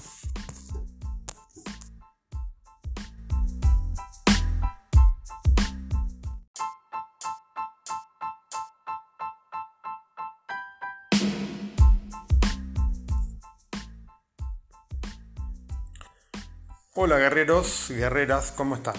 Hola 17.00 17.16
guerreros, 17.16 17.86
guerreras, 17.90 18.50
¿cómo 18.50 18.74
están? 18.74 18.96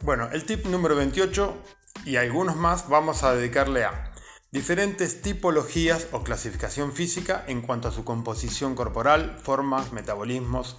Bueno, 0.00 0.28
el 0.32 0.42
tip 0.42 0.66
número 0.66 0.96
28 0.96 1.56
y 2.04 2.16
algunos 2.16 2.56
más 2.56 2.88
vamos 2.88 3.22
a 3.22 3.32
dedicarle 3.32 3.84
a 3.84 4.12
diferentes 4.50 5.22
tipologías 5.22 6.08
o 6.10 6.24
clasificación 6.24 6.92
física 6.92 7.44
en 7.46 7.62
cuanto 7.62 7.86
a 7.86 7.92
su 7.92 8.02
composición 8.02 8.74
corporal, 8.74 9.38
formas, 9.40 9.92
metabolismos, 9.92 10.78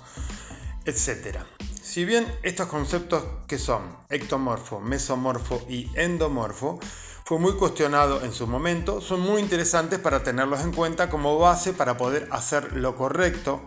etc. 0.83 1.37
Si 1.81 2.03
bien 2.03 2.27
estos 2.43 2.67
conceptos 2.67 3.23
que 3.47 3.57
son 3.57 3.95
ectomorfo, 4.09 4.81
mesomorfo 4.81 5.65
y 5.69 5.89
endomorfo 5.95 6.77
fue 7.23 7.39
muy 7.39 7.53
cuestionado 7.53 8.21
en 8.25 8.33
su 8.33 8.47
momento, 8.47 8.99
son 8.99 9.21
muy 9.21 9.41
interesantes 9.41 9.97
para 9.97 10.23
tenerlos 10.23 10.59
en 10.59 10.73
cuenta 10.73 11.09
como 11.09 11.39
base 11.39 11.71
para 11.71 11.95
poder 11.95 12.27
hacer 12.31 12.73
lo 12.73 12.97
correcto 12.97 13.61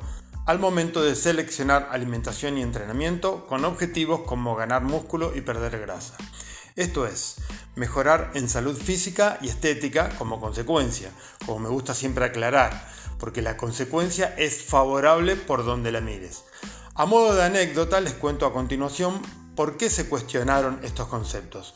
al 0.44 0.58
momento 0.58 1.02
de 1.02 1.14
seleccionar 1.14 1.88
alimentación 1.92 2.58
y 2.58 2.62
entrenamiento 2.62 3.46
con 3.46 3.64
objetivos 3.64 4.22
como 4.26 4.56
ganar 4.56 4.82
músculo 4.82 5.32
y 5.34 5.40
perder 5.40 5.78
grasa. 5.80 6.16
Esto 6.74 7.06
es, 7.06 7.36
mejorar 7.76 8.30
en 8.34 8.48
salud 8.48 8.76
física 8.76 9.38
y 9.40 9.48
estética 9.48 10.08
como 10.18 10.40
consecuencia, 10.40 11.10
como 11.46 11.60
me 11.60 11.68
gusta 11.68 11.94
siempre 11.94 12.24
aclarar, 12.24 12.88
porque 13.18 13.42
la 13.42 13.56
consecuencia 13.56 14.34
es 14.36 14.62
favorable 14.62 15.36
por 15.36 15.64
donde 15.64 15.92
la 15.92 16.00
mires. 16.00 16.44
A 16.94 17.06
modo 17.06 17.34
de 17.34 17.44
anécdota 17.44 18.00
les 18.00 18.14
cuento 18.14 18.46
a 18.46 18.52
continuación 18.52 19.22
por 19.54 19.76
qué 19.76 19.90
se 19.90 20.08
cuestionaron 20.08 20.80
estos 20.82 21.08
conceptos. 21.08 21.74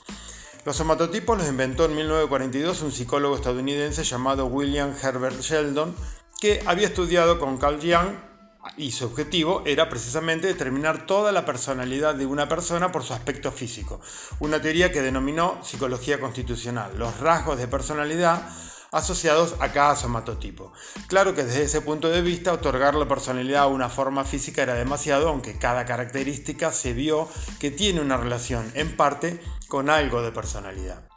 Los 0.65 0.77
somatotipos 0.77 1.39
los 1.39 1.47
inventó 1.47 1.85
en 1.85 1.95
1942 1.95 2.83
un 2.83 2.91
psicólogo 2.91 3.37
estadounidense 3.37 4.03
llamado 4.03 4.47
William 4.47 4.93
Herbert 5.01 5.41
Sheldon, 5.41 5.95
que 6.41 6.63
había 6.67 6.89
estudiado 6.89 7.39
con 7.39 7.59
Carl 7.59 7.79
Jung 7.81 8.26
y 8.77 8.93
su 8.93 9.07
objetivo 9.07 9.63
era 9.67 9.89
precisamente 9.89 10.47
determinar 10.47 11.07
toda 11.07 11.33
la 11.33 11.45
personalidad 11.45 12.15
de 12.15 12.27
una 12.27 12.49
persona 12.49 12.93
por 12.93 13.03
su 13.03 13.13
aspecto 13.13 13.53
físico, 13.53 14.01
una 14.41 14.61
teoría 14.61 14.93
que 14.93 15.03
denominó 15.03 15.59
psicología 15.63 16.21
constitucional, 16.21 16.99
los 16.99 17.21
rasgos 17.21 17.59
de 17.59 17.69
personalidad 17.69 18.49
asociados 18.93 19.57
a 19.61 19.73
cada 19.73 19.97
somatotipo. 19.97 20.73
Claro 21.07 21.35
que 21.35 21.45
desde 21.45 21.63
ese 21.63 21.81
punto 21.81 22.09
de 22.09 22.23
vista 22.23 22.53
otorgar 22.53 22.95
la 22.95 23.09
personalidad 23.09 23.65
a 23.65 23.69
una 23.69 23.89
forma 23.89 24.25
física 24.25 24.63
era 24.63 24.75
demasiado, 24.75 25.29
aunque 25.29 25.59
cada 25.59 25.85
característica 25.85 26.73
se 26.73 26.93
vio 26.93 27.29
que 27.59 27.71
tiene 27.71 28.01
una 28.01 28.17
relación 28.17 28.71
en 28.75 28.97
parte 28.97 29.41
con 29.69 29.91
algo 29.91 30.23
de 30.23 30.33
personalidad. 30.33 31.09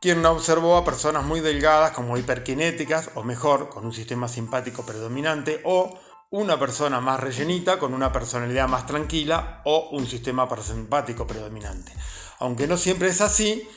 Quien 0.00 0.20
no 0.20 0.30
observó 0.32 0.76
a 0.76 0.84
personas 0.84 1.24
muy 1.24 1.40
delgadas 1.40 1.92
como 1.92 2.16
hiperkinéticas, 2.16 3.10
o 3.14 3.22
mejor, 3.22 3.68
con 3.68 3.86
un 3.86 3.92
sistema 3.92 4.26
simpático 4.26 4.84
predominante, 4.84 5.60
o 5.64 5.96
una 6.32 6.58
persona 6.58 7.00
más 7.00 7.20
rellenita 7.20 7.78
con 7.78 7.92
una 7.92 8.10
personalidad 8.10 8.66
más 8.66 8.86
tranquila 8.86 9.60
o 9.64 9.90
un 9.92 10.06
sistema 10.06 10.48
parasimpático 10.48 11.26
predominante. 11.26 11.92
Aunque 12.38 12.66
no 12.66 12.78
siempre 12.78 13.08
es 13.08 13.20
así, 13.20 13.68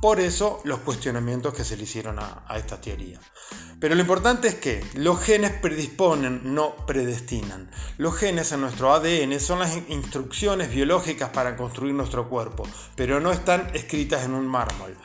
por 0.00 0.18
eso 0.18 0.60
los 0.64 0.80
cuestionamientos 0.80 1.54
que 1.54 1.62
se 1.62 1.76
le 1.76 1.84
hicieron 1.84 2.18
a, 2.18 2.44
esta 2.56 2.80
teoría. 2.80 3.20
Pero 3.78 3.94
lo 3.94 4.00
importante 4.00 4.48
es 4.48 4.56
que 4.56 4.84
los 4.94 5.20
genes 5.20 5.52
predisponen, 5.52 6.40
no 6.54 6.74
predestinan. 6.86 7.70
Los 7.98 8.16
genes 8.16 8.50
en 8.50 8.62
nuestro 8.62 8.92
ADN 8.92 9.38
son 9.38 9.60
las 9.60 9.72
instrucciones 9.88 10.72
biológicas 10.72 11.30
para 11.30 11.56
construir 11.56 11.94
nuestro 11.94 12.28
cuerpo, 12.28 12.64
pero 12.96 13.20
no 13.20 13.30
están 13.30 13.70
escritas 13.74 14.24
en 14.24 14.34
un 14.34 14.48
mármol. 14.48 14.96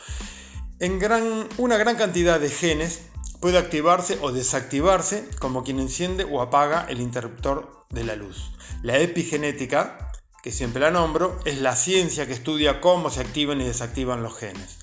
En 0.80 0.98
gran, 0.98 1.48
una 1.58 1.78
gran 1.78 1.96
cantidad 1.96 2.40
de 2.40 2.50
genes 2.50 3.07
Puede 3.40 3.60
activarse 3.60 4.18
o 4.22 4.32
desactivarse 4.32 5.30
como 5.40 5.64
quien 5.64 5.80
enciende 5.80 6.24
o 6.24 6.42
apaga 6.42 6.88
el 6.90 7.00
interruptor 7.00 7.86
de 7.92 8.04
la 8.04 8.16
luz. 8.16 8.52
La 8.82 8.98
epigenética, 8.98 10.12
que 10.42 10.52
siempre 10.52 10.82
la 10.82 10.92
nombro, 10.92 11.40
es 11.46 11.62
la 11.62 11.76
ciencia 11.76 12.26
que 12.26 12.34
estudia 12.34 12.82
cómo 12.82 13.12
se 13.12 13.22
activan 13.22 13.62
y 13.62 13.66
desactivan 13.66 14.24
los 14.24 14.36
genes. 14.38 14.80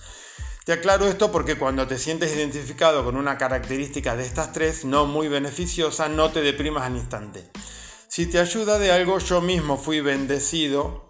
Te 0.64 0.73
aclaro 0.73 1.06
esto 1.08 1.32
porque 1.32 1.58
cuando 1.58 1.87
te 1.87 1.99
sientes 1.99 2.34
identificado 2.34 3.04
con 3.04 3.16
una 3.16 3.37
característica 3.37 4.16
de 4.16 4.25
estas 4.25 4.52
tres, 4.52 4.84
no 4.84 5.04
muy 5.04 5.28
beneficiosa, 5.28 6.08
no 6.08 6.30
te 6.30 6.40
deprimas 6.40 6.84
al 6.84 6.96
instante. 6.96 7.50
Si 8.08 8.26
te 8.26 8.38
ayuda 8.38 8.78
de 8.78 8.92
algo, 8.92 9.18
yo 9.18 9.40
mismo 9.40 9.76
fui 9.76 10.00
bendecido 10.00 11.03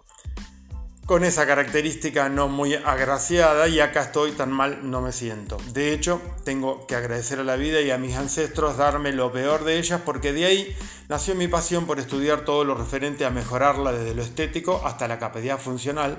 con 1.05 1.23
esa 1.23 1.45
característica 1.45 2.29
no 2.29 2.47
muy 2.47 2.73
agraciada 2.73 3.67
y 3.67 3.79
acá 3.79 4.01
estoy 4.01 4.31
tan 4.31 4.51
mal 4.51 4.89
no 4.89 5.01
me 5.01 5.11
siento. 5.11 5.57
De 5.71 5.93
hecho, 5.93 6.19
tengo 6.43 6.87
que 6.87 6.95
agradecer 6.95 7.39
a 7.39 7.43
la 7.43 7.57
vida 7.57 7.81
y 7.81 7.91
a 7.91 7.99
mis 7.99 8.15
ancestros 8.15 8.77
darme 8.77 9.11
lo 9.11 9.31
peor 9.31 9.63
de 9.65 9.77
ellas 9.77 10.01
porque 10.03 10.33
de 10.33 10.45
ahí 10.45 10.75
nació 11.07 11.35
mi 11.35 11.47
pasión 11.47 11.85
por 11.85 11.99
estudiar 11.99 12.41
todo 12.41 12.63
lo 12.63 12.73
referente 12.73 13.23
a 13.23 13.29
mejorarla 13.29 13.91
desde 13.91 14.15
lo 14.15 14.23
estético 14.23 14.81
hasta 14.83 15.07
la 15.07 15.19
capacidad 15.19 15.59
funcional 15.59 16.17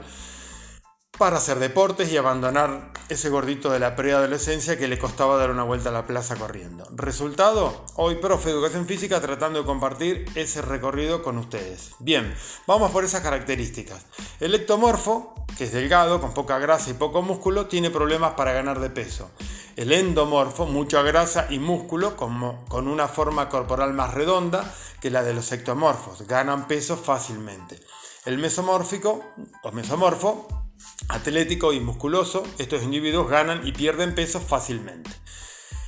para 1.19 1.39
hacer 1.39 1.59
deportes 1.59 2.13
y 2.13 2.17
abandonar 2.17 2.93
ese 3.09 3.29
gordito 3.29 3.71
de 3.71 3.79
la 3.79 3.97
preadolescencia 3.97 4.77
que 4.77 4.89
le 4.89 4.99
costaba 4.99 5.37
dar 5.37 5.51
una 5.51 5.63
vuelta 5.63 5.89
a 5.89 5.93
la 5.93 6.07
plaza 6.07 6.37
corriendo. 6.37 6.87
Resultado, 6.93 7.85
hoy 7.95 8.17
profe 8.17 8.49
de 8.49 8.57
educación 8.57 8.87
física 8.87 9.21
tratando 9.21 9.61
de 9.61 9.67
compartir 9.67 10.27
ese 10.35 10.63
recorrido 10.63 11.23
con 11.23 11.39
ustedes. 11.39 11.93
Bien, 11.99 12.35
vamos 12.67 12.91
por 12.91 13.05
esas 13.05 13.23
características. 13.23 14.05
El 14.41 14.55
ectomorfo, 14.55 15.35
que 15.57 15.65
es 15.65 15.73
delgado, 15.73 16.21
con 16.21 16.35
poca 16.35 16.59
grasa 16.59 16.91
y 16.91 16.95
poco 16.95 17.23
músculo, 17.23 17.67
tiene 17.67 17.91
problemas 17.91 18.35
para 18.35 18.53
ganar 18.53 18.81
de 18.81 18.91
peso. 18.91 19.31
El 19.77 19.93
endomorfo, 19.93 20.67
mucha 20.67 21.03
grasa 21.03 21.49
y 21.51 21.59
músculo, 21.59 22.17
con, 22.17 22.89
una 22.89 23.09
forma 23.09 23.49
corporal 23.49 23.93
más 23.93 24.15
redonda 24.15 24.75
que 25.01 25.11
la 25.11 25.23
de 25.23 25.35
los 25.35 25.53
ectomorfos, 25.53 26.27
ganan 26.27 26.67
peso 26.67 26.97
fácilmente. 26.97 27.79
El 28.25 28.39
mesomórfico 28.39 29.23
o 29.63 29.73
mesomorfo 29.73 30.66
atlético 31.09 31.73
y 31.73 31.81
musculoso, 31.81 32.43
estos 32.59 32.83
individuos 32.83 33.29
ganan 33.29 33.67
y 33.67 33.73
pierden 33.73 34.15
peso 34.15 34.41
fácilmente. 34.41 35.11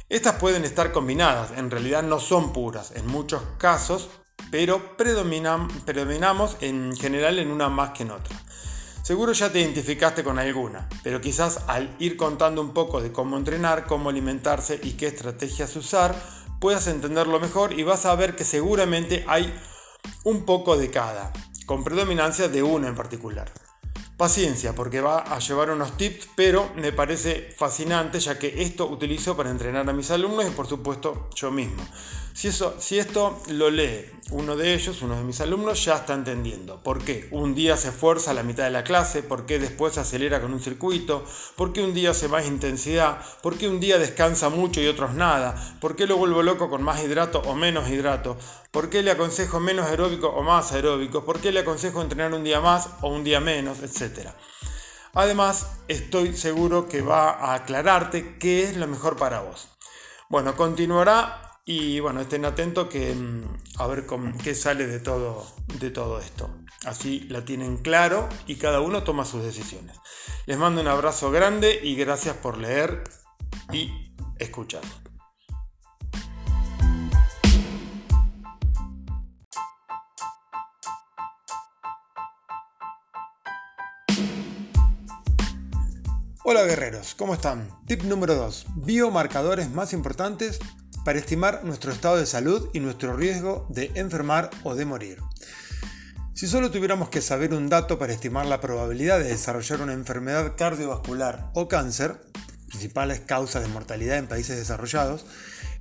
Estas 0.09 0.37
pueden 0.37 0.65
estar 0.65 0.93
combinadas, 0.93 1.51
en 1.57 1.71
realidad 1.71 2.03
no 2.03 2.19
son 2.19 2.53
puras 2.53 2.93
en 2.97 3.07
muchos 3.07 3.43
casos, 3.59 4.09
pero 4.51 4.97
predominamos 4.97 6.57
en 6.61 6.97
general 6.97 7.39
en 7.39 7.51
una 7.51 7.69
más 7.69 7.91
que 7.91 8.05
en 8.05 8.13
otra. 8.13 8.37
Seguro 9.03 9.33
ya 9.33 9.51
te 9.51 9.61
identificaste 9.61 10.23
con 10.25 10.39
alguna, 10.39 10.89
pero 11.03 11.21
quizás 11.21 11.61
al 11.67 11.95
ir 11.99 12.17
contando 12.17 12.61
un 12.61 12.73
poco 12.75 13.01
de 13.01 13.13
cómo 13.13 13.37
entrenar, 13.37 13.87
cómo 13.87 14.11
alimentarse 14.11 14.81
y 14.83 14.93
qué 14.93 15.07
estrategias 15.07 15.77
usar, 15.77 16.15
puedas 16.61 16.87
entenderlo 16.87 17.41
mejor 17.41 17.79
y 17.79 17.83
vas 17.85 18.05
a 18.07 18.15
ver 18.15 18.37
que 18.37 18.45
seguramente 18.45 19.25
hay 19.29 19.55
un 20.25 20.45
poco 20.45 20.77
de 20.77 20.91
cada, 20.91 21.33
con 21.67 21.85
predominancia 21.85 22.49
de 22.49 22.63
una 22.63 22.89
en 22.89 22.95
particular. 22.95 23.51
Paciencia, 24.19 24.75
porque 24.75 25.01
va 25.01 25.21
a 25.21 25.39
llevar 25.39 25.71
unos 25.71 25.97
tips, 25.97 26.29
pero 26.35 26.73
me 26.75 26.91
parece 26.91 27.55
fascinante 27.57 28.19
ya 28.19 28.37
que 28.37 28.63
esto 28.63 28.89
utilizo 28.89 29.37
para 29.37 29.49
entrenar 29.49 29.89
a 29.89 29.93
mis 29.93 30.11
alumnos 30.11 30.45
y 30.45 30.51
por 30.51 30.67
supuesto 30.67 31.31
yo 31.37 31.53
mismo. 31.53 31.81
Si, 32.39 32.47
eso, 32.47 32.77
si 32.79 33.01
esto 33.01 33.43
lo 33.49 33.69
lee 33.69 34.13
uno 34.31 34.55
de 34.55 34.73
ellos, 34.73 35.03
uno 35.03 35.17
de 35.17 35.25
mis 35.25 35.41
alumnos, 35.41 35.85
ya 35.85 35.97
está 35.97 36.15
entendiendo 36.15 36.81
por 36.85 37.03
qué 37.03 37.27
un 37.33 37.53
día 37.57 37.77
se 37.77 37.89
esfuerza 37.89 38.31
a 38.31 38.35
la 38.35 38.45
mitad 38.45 38.63
de 38.63 38.71
la 38.71 38.85
clase, 38.85 39.25
por 39.25 39.45
qué 39.45 39.59
después 39.59 39.99
acelera 39.99 40.41
con 40.41 40.53
un 40.53 40.61
circuito, 40.61 41.25
por 41.57 41.73
qué 41.73 41.83
un 41.83 41.95
día 41.95 42.13
hace 42.13 42.29
más 42.29 42.47
intensidad, 42.47 43.19
por 43.43 43.59
qué 43.59 43.69
un 43.69 43.81
día 43.81 43.99
descansa 43.99 44.51
mucho 44.51 44.81
y 44.81 44.87
otros 44.87 45.15
nada, 45.15 45.57
por 45.81 45.97
qué 45.97 46.07
lo 46.07 46.17
vuelvo 46.17 46.45
loco 46.45 46.71
con 46.71 46.81
más 46.81 47.03
hidrato 47.03 47.41
o 47.41 47.57
menos 47.57 47.91
hidrato, 47.91 48.39
por 48.71 48.89
qué 48.89 49.03
le 49.03 49.11
aconsejo 49.11 49.59
menos 49.59 49.87
aeróbico 49.87 50.29
o 50.29 50.45
más 50.45 50.71
aeróbico, 50.71 51.25
por 51.25 51.41
qué 51.41 51.51
le 51.51 51.59
aconsejo 51.59 52.03
entrenar 52.03 52.33
un 52.33 52.45
día 52.45 52.61
más 52.61 52.89
o 53.01 53.09
un 53.09 53.25
día 53.25 53.41
menos, 53.41 53.81
etc. 53.83 54.29
Además, 55.13 55.73
estoy 55.89 56.37
seguro 56.37 56.89
que 56.89 57.03
va 57.03 57.31
a 57.31 57.55
aclararte 57.55 58.39
qué 58.39 58.63
es 58.63 58.77
lo 58.77 58.87
mejor 58.87 59.17
para 59.17 59.41
vos. 59.41 59.71
Bueno, 60.29 60.55
continuará 60.55 61.48
y 61.71 62.01
bueno, 62.01 62.23
estén 62.23 62.47
atentos 62.47 62.89
que 62.89 63.15
mm, 63.15 63.43
a 63.77 63.87
ver 63.87 64.07
qué 64.43 64.55
sale 64.55 64.87
de 64.87 65.01
todo, 65.01 65.47
de 65.79 65.91
todo 65.91 66.19
esto. 66.19 66.49
Así 66.87 67.27
la 67.29 67.45
tienen 67.45 67.77
claro 67.77 68.27
y 68.47 68.57
cada 68.57 68.81
uno 68.81 69.03
toma 69.03 69.27
sus 69.27 69.43
decisiones. 69.43 69.95
Les 70.47 70.57
mando 70.57 70.81
un 70.81 70.89
abrazo 70.89 71.31
grande 71.31 71.79
y 71.83 71.95
gracias 71.95 72.37
por 72.37 72.57
leer 72.57 73.05
y 73.71 73.91
escuchar. 74.39 74.81
Hola 86.45 86.63
guerreros, 86.63 87.15
¿cómo 87.15 87.35
están? 87.35 87.69
Tip 87.87 88.05
número 88.05 88.35
2. 88.37 88.69
Biomarcadores 88.77 89.71
más 89.71 89.93
importantes 89.93 90.61
para 91.09 91.21
estimar 91.21 91.65
nuestro 91.65 91.91
estado 91.91 92.19
de 92.19 92.27
salud 92.27 92.69
y 92.75 92.81
nuestro 92.81 93.17
riesgo 93.17 93.67
de 93.71 93.91
enfermar 93.95 94.51
o 94.63 94.75
de 94.75 94.85
morir. 94.85 95.23
Si 96.35 96.47
solo 96.47 96.71
tuviéramos 96.71 97.09
que 97.09 97.23
saber 97.23 97.55
un 97.55 97.71
dato 97.71 97.99
para 97.99 98.13
estimar 98.13 98.45
la 98.45 98.61
probabilidad 98.61 99.19
de 99.19 99.29
desarrollar 99.29 99.81
una 99.81 99.95
enfermedad 99.95 100.53
cardiovascular 100.55 101.51
o 101.55 101.67
cáncer, 101.67 102.21
principales 102.69 103.21
causas 103.21 103.63
de 103.63 103.69
mortalidad 103.69 104.19
en 104.19 104.27
países 104.27 104.59
desarrollados, 104.59 105.25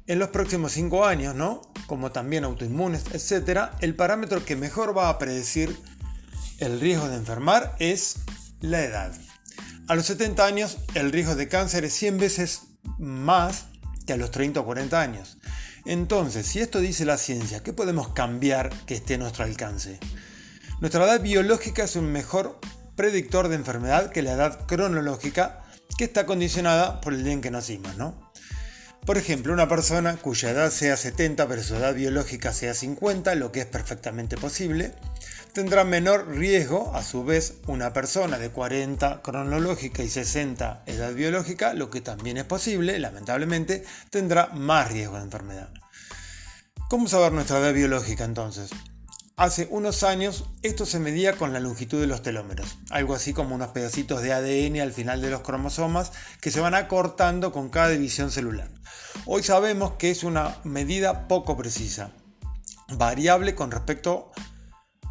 en 0.05 0.17
los 0.17 0.29
próximos 0.29 0.71
5 0.71 1.05
años, 1.05 1.35
¿no? 1.35 1.61
Como 1.87 2.13
también 2.13 2.45
autoinmunes, 2.45 3.03
etc., 3.11 3.71
el 3.81 3.95
parámetro 3.95 4.45
que 4.45 4.55
mejor 4.55 4.97
va 4.97 5.09
a 5.09 5.19
predecir 5.19 5.77
el 6.59 6.79
riesgo 6.79 7.09
de 7.09 7.17
enfermar 7.17 7.75
es 7.79 8.15
la 8.61 8.81
edad. 8.81 9.13
A 9.89 9.95
los 9.95 10.05
70 10.05 10.45
años 10.45 10.77
el 10.93 11.11
riesgo 11.11 11.35
de 11.35 11.49
cáncer 11.49 11.83
es 11.83 11.91
100 11.95 12.17
veces 12.17 12.61
más 12.97 13.65
a 14.13 14.17
los 14.17 14.31
30 14.31 14.59
o 14.59 14.65
40 14.65 14.99
años. 14.99 15.37
Entonces, 15.85 16.45
si 16.45 16.59
esto 16.59 16.79
dice 16.79 17.05
la 17.05 17.17
ciencia, 17.17 17.63
¿qué 17.63 17.73
podemos 17.73 18.09
cambiar 18.09 18.69
que 18.85 18.95
esté 18.95 19.15
a 19.15 19.17
nuestro 19.17 19.45
alcance? 19.45 19.99
Nuestra 20.81 21.05
edad 21.05 21.21
biológica 21.21 21.83
es 21.83 21.95
un 21.95 22.11
mejor 22.11 22.59
predictor 22.95 23.47
de 23.47 23.55
enfermedad 23.55 24.11
que 24.11 24.21
la 24.21 24.33
edad 24.33 24.65
cronológica 24.67 25.63
que 25.97 26.03
está 26.03 26.25
condicionada 26.25 26.99
por 27.01 27.13
el 27.13 27.23
día 27.23 27.33
en 27.33 27.41
que 27.41 27.51
nacimos, 27.51 27.95
¿no? 27.95 28.31
Por 29.05 29.17
ejemplo, 29.17 29.53
una 29.53 29.69
persona 29.69 30.17
cuya 30.17 30.49
edad 30.51 30.69
sea 30.69 30.97
70 30.97 31.47
pero 31.47 31.63
su 31.63 31.75
edad 31.75 31.95
biológica 31.95 32.51
sea 32.51 32.73
50, 32.73 33.35
lo 33.35 33.51
que 33.53 33.61
es 33.61 33.65
perfectamente 33.65 34.35
posible, 34.35 34.93
tendrá 35.57 35.83
menor 35.83 36.27
riesgo, 36.35 36.91
a 36.93 37.01
su 37.01 37.25
vez, 37.25 37.55
una 37.65 37.91
persona 37.91 38.37
de 38.37 38.51
40 38.51 39.23
cronológica 39.23 40.03
y 40.03 40.07
60 40.07 40.83
edad 40.85 41.13
biológica, 41.15 41.73
lo 41.73 41.89
que 41.89 41.99
también 41.99 42.37
es 42.37 42.43
posible, 42.43 42.99
lamentablemente, 42.99 43.83
tendrá 44.11 44.49
más 44.53 44.91
riesgo 44.91 45.17
de 45.17 45.23
enfermedad. 45.23 45.69
¿Cómo 46.91 47.07
saber 47.07 47.31
nuestra 47.31 47.57
edad 47.57 47.73
biológica 47.73 48.23
entonces? 48.23 48.69
Hace 49.35 49.67
unos 49.71 50.03
años 50.03 50.45
esto 50.61 50.85
se 50.85 50.99
medía 50.99 51.33
con 51.33 51.53
la 51.53 51.59
longitud 51.59 51.99
de 51.99 52.05
los 52.05 52.21
telómeros, 52.21 52.77
algo 52.91 53.15
así 53.15 53.33
como 53.33 53.55
unos 53.55 53.69
pedacitos 53.69 54.21
de 54.21 54.33
ADN 54.33 54.79
al 54.79 54.93
final 54.93 55.23
de 55.23 55.31
los 55.31 55.41
cromosomas 55.41 56.11
que 56.39 56.51
se 56.51 56.59
van 56.59 56.75
acortando 56.75 57.51
con 57.51 57.69
cada 57.69 57.89
división 57.89 58.29
celular. 58.29 58.69
Hoy 59.25 59.41
sabemos 59.41 59.93
que 59.93 60.11
es 60.11 60.23
una 60.23 60.55
medida 60.63 61.27
poco 61.27 61.57
precisa, 61.57 62.11
variable 62.89 63.55
con 63.55 63.71
respecto 63.71 64.31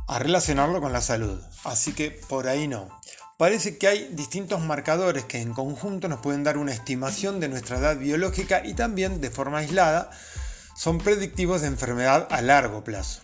a 0.07 0.19
relacionarlo 0.19 0.81
con 0.81 0.93
la 0.93 1.01
salud. 1.01 1.41
Así 1.65 1.93
que 1.93 2.11
por 2.11 2.49
ahí 2.49 2.69
no. 2.69 2.89
Parece 3.39 3.77
que 3.77 3.89
hay 3.89 4.09
distintos 4.13 4.63
marcadores 4.63 5.25
que 5.25 5.41
en 5.41 5.53
conjunto 5.53 6.09
nos 6.09 6.21
pueden 6.21 6.43
dar 6.43 6.57
una 6.57 6.73
estimación 6.73 7.39
de 7.39 7.49
nuestra 7.49 7.79
edad 7.79 7.99
biológica 7.99 8.65
y 8.65 8.75
también 8.75 9.21
de 9.21 9.31
forma 9.31 9.59
aislada 9.59 10.11
son 10.75 10.99
predictivos 10.99 11.61
de 11.61 11.69
enfermedad 11.69 12.29
a 12.31 12.41
largo 12.41 12.83
plazo, 12.83 13.23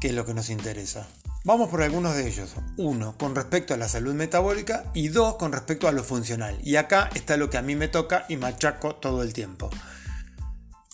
que 0.00 0.08
es 0.08 0.14
lo 0.14 0.24
que 0.24 0.34
nos 0.34 0.48
interesa. 0.48 1.06
Vamos 1.46 1.68
por 1.68 1.82
algunos 1.82 2.16
de 2.16 2.26
ellos. 2.26 2.54
Uno, 2.78 3.18
con 3.18 3.34
respecto 3.34 3.74
a 3.74 3.76
la 3.76 3.88
salud 3.88 4.14
metabólica 4.14 4.84
y 4.94 5.08
dos, 5.08 5.36
con 5.36 5.52
respecto 5.52 5.86
a 5.86 5.92
lo 5.92 6.02
funcional. 6.02 6.58
Y 6.62 6.76
acá 6.76 7.10
está 7.14 7.36
lo 7.36 7.50
que 7.50 7.58
a 7.58 7.62
mí 7.62 7.76
me 7.76 7.88
toca 7.88 8.24
y 8.30 8.38
machaco 8.38 8.94
todo 8.94 9.22
el 9.22 9.34
tiempo. 9.34 9.68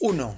Uno, 0.00 0.34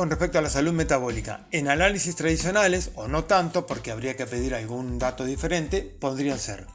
con 0.00 0.08
respecto 0.08 0.38
a 0.38 0.40
la 0.40 0.48
salud 0.48 0.72
metabólica. 0.72 1.46
En 1.50 1.68
análisis 1.68 2.16
tradicionales, 2.16 2.90
o 2.94 3.06
no 3.06 3.24
tanto, 3.24 3.66
porque 3.66 3.90
habría 3.90 4.16
que 4.16 4.24
pedir 4.24 4.54
algún 4.54 4.98
dato 4.98 5.26
diferente, 5.26 5.82
podrían 5.82 6.38
ser 6.38 6.66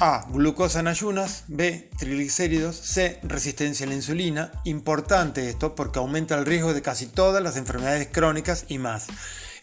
A. 0.00 0.26
Glucosa 0.32 0.80
en 0.80 0.88
ayunas. 0.88 1.44
B. 1.46 1.88
Triglicéridos. 1.96 2.74
C. 2.74 3.20
Resistencia 3.22 3.86
a 3.86 3.88
la 3.88 3.94
insulina. 3.94 4.50
Importante 4.64 5.48
esto 5.48 5.76
porque 5.76 6.00
aumenta 6.00 6.34
el 6.34 6.44
riesgo 6.44 6.74
de 6.74 6.82
casi 6.82 7.06
todas 7.06 7.40
las 7.40 7.56
enfermedades 7.56 8.08
crónicas 8.10 8.64
y 8.66 8.78
más. 8.78 9.06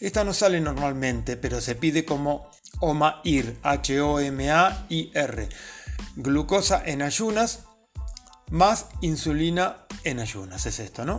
Esta 0.00 0.24
no 0.24 0.32
sale 0.32 0.58
normalmente, 0.62 1.36
pero 1.36 1.60
se 1.60 1.74
pide 1.74 2.06
como 2.06 2.50
OMA-IR. 2.80 3.58
H-O-M-A-I-R. 3.62 5.48
Glucosa 6.16 6.82
en 6.86 7.02
ayunas 7.02 7.64
más 8.48 8.86
insulina 9.02 9.84
en 10.04 10.20
ayunas. 10.20 10.64
Es 10.64 10.78
esto, 10.78 11.04
¿no? 11.04 11.18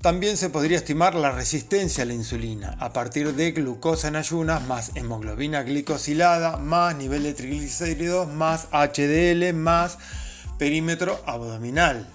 También 0.00 0.36
se 0.36 0.50
podría 0.50 0.76
estimar 0.76 1.14
la 1.14 1.32
resistencia 1.32 2.04
a 2.04 2.06
la 2.06 2.14
insulina 2.14 2.76
a 2.78 2.92
partir 2.92 3.34
de 3.34 3.52
glucosa 3.52 4.08
en 4.08 4.16
ayunas 4.16 4.64
más 4.66 4.92
hemoglobina 4.94 5.62
glicosilada 5.62 6.58
más 6.58 6.94
nivel 6.96 7.24
de 7.24 7.34
triglicéridos 7.34 8.28
más 8.28 8.68
HDL 8.70 9.52
más 9.54 9.98
perímetro 10.58 11.20
abdominal. 11.26 12.08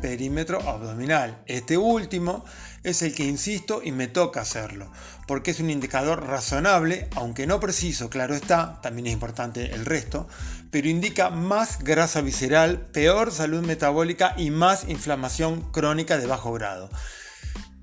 Perímetro 0.00 0.60
abdominal. 0.68 1.42
Este 1.46 1.76
último 1.76 2.44
es 2.82 3.02
el 3.02 3.14
que 3.14 3.24
insisto 3.24 3.80
y 3.82 3.92
me 3.92 4.06
toca 4.06 4.42
hacerlo, 4.42 4.90
porque 5.26 5.50
es 5.50 5.60
un 5.60 5.70
indicador 5.70 6.26
razonable, 6.26 7.08
aunque 7.14 7.46
no 7.46 7.60
preciso, 7.60 8.10
claro 8.10 8.34
está, 8.34 8.80
también 8.82 9.08
es 9.08 9.12
importante 9.12 9.74
el 9.74 9.84
resto, 9.84 10.28
pero 10.70 10.88
indica 10.88 11.30
más 11.30 11.80
grasa 11.80 12.20
visceral, 12.20 12.86
peor 12.92 13.32
salud 13.32 13.64
metabólica 13.64 14.34
y 14.36 14.50
más 14.50 14.88
inflamación 14.88 15.72
crónica 15.72 16.18
de 16.18 16.26
bajo 16.26 16.52
grado. 16.52 16.90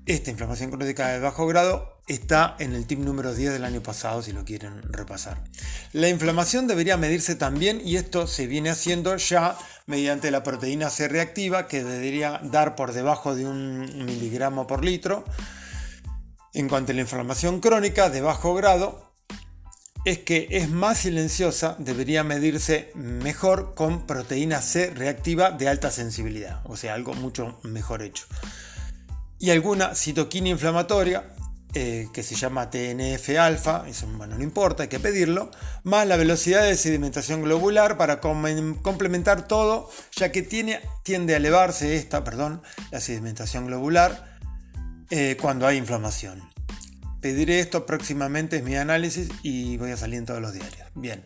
Esta 0.06 0.30
inflamación 0.30 0.70
crónica 0.70 1.08
de 1.08 1.18
bajo 1.18 1.46
grado 1.46 1.94
está 2.06 2.56
en 2.58 2.74
el 2.74 2.86
tip 2.86 2.98
número 2.98 3.34
10 3.34 3.54
del 3.54 3.64
año 3.64 3.82
pasado 3.82 4.20
si 4.22 4.32
lo 4.32 4.44
quieren 4.44 4.82
repasar. 4.92 5.42
La 5.92 6.08
inflamación 6.08 6.66
debería 6.66 6.98
medirse 6.98 7.34
también 7.34 7.80
y 7.82 7.96
esto 7.96 8.26
se 8.26 8.46
viene 8.46 8.68
haciendo 8.70 9.16
ya 9.16 9.56
mediante 9.86 10.30
la 10.30 10.42
proteína 10.42 10.90
C 10.90 11.08
reactiva 11.08 11.66
que 11.66 11.82
debería 11.82 12.40
dar 12.42 12.76
por 12.76 12.92
debajo 12.92 13.34
de 13.34 13.46
un 13.46 14.04
miligramo 14.04 14.66
por 14.66 14.84
litro. 14.84 15.24
En 16.54 16.68
cuanto 16.68 16.92
a 16.92 16.94
la 16.94 17.00
inflamación 17.00 17.58
crónica 17.58 18.10
de 18.10 18.20
bajo 18.20 18.54
grado, 18.54 19.12
es 20.04 20.18
que 20.18 20.46
es 20.52 20.68
más 20.70 20.98
silenciosa, 20.98 21.74
debería 21.80 22.22
medirse 22.22 22.92
mejor 22.94 23.74
con 23.74 24.06
proteína 24.06 24.62
C 24.62 24.90
reactiva 24.90 25.50
de 25.50 25.68
alta 25.68 25.90
sensibilidad, 25.90 26.60
o 26.64 26.76
sea, 26.76 26.94
algo 26.94 27.12
mucho 27.14 27.58
mejor 27.64 28.02
hecho. 28.02 28.26
Y 29.40 29.50
alguna 29.50 29.96
citoquina 29.96 30.48
inflamatoria, 30.48 31.34
eh, 31.74 32.06
que 32.12 32.22
se 32.22 32.36
llama 32.36 32.70
TNF-alfa, 32.70 33.88
eso 33.88 34.06
bueno, 34.06 34.36
no 34.38 34.44
importa, 34.44 34.84
hay 34.84 34.88
que 34.88 35.00
pedirlo, 35.00 35.50
más 35.82 36.06
la 36.06 36.16
velocidad 36.16 36.62
de 36.62 36.76
sedimentación 36.76 37.42
globular 37.42 37.96
para 37.96 38.20
complementar 38.20 39.48
todo, 39.48 39.90
ya 40.12 40.30
que 40.30 40.42
tiene, 40.42 40.80
tiende 41.02 41.34
a 41.34 41.38
elevarse 41.38 41.96
esta, 41.96 42.22
perdón, 42.22 42.62
la 42.92 43.00
sedimentación 43.00 43.66
globular 43.66 44.33
eh, 45.10 45.36
cuando 45.40 45.66
hay 45.66 45.76
inflamación. 45.76 46.42
Pediré 47.20 47.60
esto 47.60 47.86
próximamente, 47.86 48.58
es 48.58 48.62
mi 48.62 48.76
análisis 48.76 49.28
y 49.42 49.76
voy 49.78 49.92
a 49.92 49.96
salir 49.96 50.18
en 50.18 50.26
todos 50.26 50.40
los 50.40 50.52
diarios. 50.52 50.88
Bien, 50.94 51.24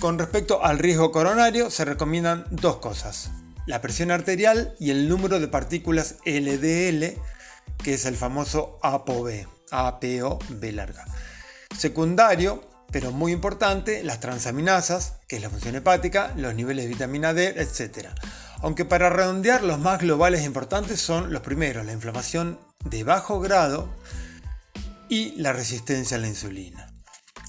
con 0.00 0.18
respecto 0.18 0.64
al 0.64 0.78
riesgo 0.78 1.12
coronario 1.12 1.70
se 1.70 1.84
recomiendan 1.84 2.46
dos 2.50 2.76
cosas, 2.78 3.30
la 3.66 3.80
presión 3.80 4.10
arterial 4.10 4.74
y 4.80 4.90
el 4.90 5.08
número 5.08 5.38
de 5.38 5.48
partículas 5.48 6.16
LDL, 6.24 7.20
que 7.82 7.94
es 7.94 8.04
el 8.06 8.16
famoso 8.16 8.78
ApoB. 8.82 9.46
APO 9.70 10.38
B 10.48 10.72
larga. 10.72 11.04
Secundario, 11.76 12.68
pero 12.90 13.12
muy 13.12 13.32
importante, 13.32 14.02
las 14.02 14.20
transaminasas, 14.20 15.20
que 15.28 15.36
es 15.36 15.42
la 15.42 15.50
función 15.50 15.76
hepática, 15.76 16.32
los 16.36 16.54
niveles 16.54 16.84
de 16.84 16.88
vitamina 16.90 17.32
D, 17.32 17.54
etc. 17.56 18.08
Aunque 18.62 18.84
para 18.84 19.08
redondear 19.08 19.62
los 19.62 19.78
más 19.78 20.00
globales 20.00 20.42
e 20.42 20.44
importantes 20.44 21.00
son 21.00 21.32
los 21.32 21.42
primeros, 21.42 21.86
la 21.86 21.92
inflamación 21.92 22.58
de 22.84 23.04
bajo 23.04 23.40
grado 23.40 23.88
y 25.08 25.32
la 25.40 25.52
resistencia 25.52 26.16
a 26.16 26.20
la 26.20 26.28
insulina. 26.28 26.92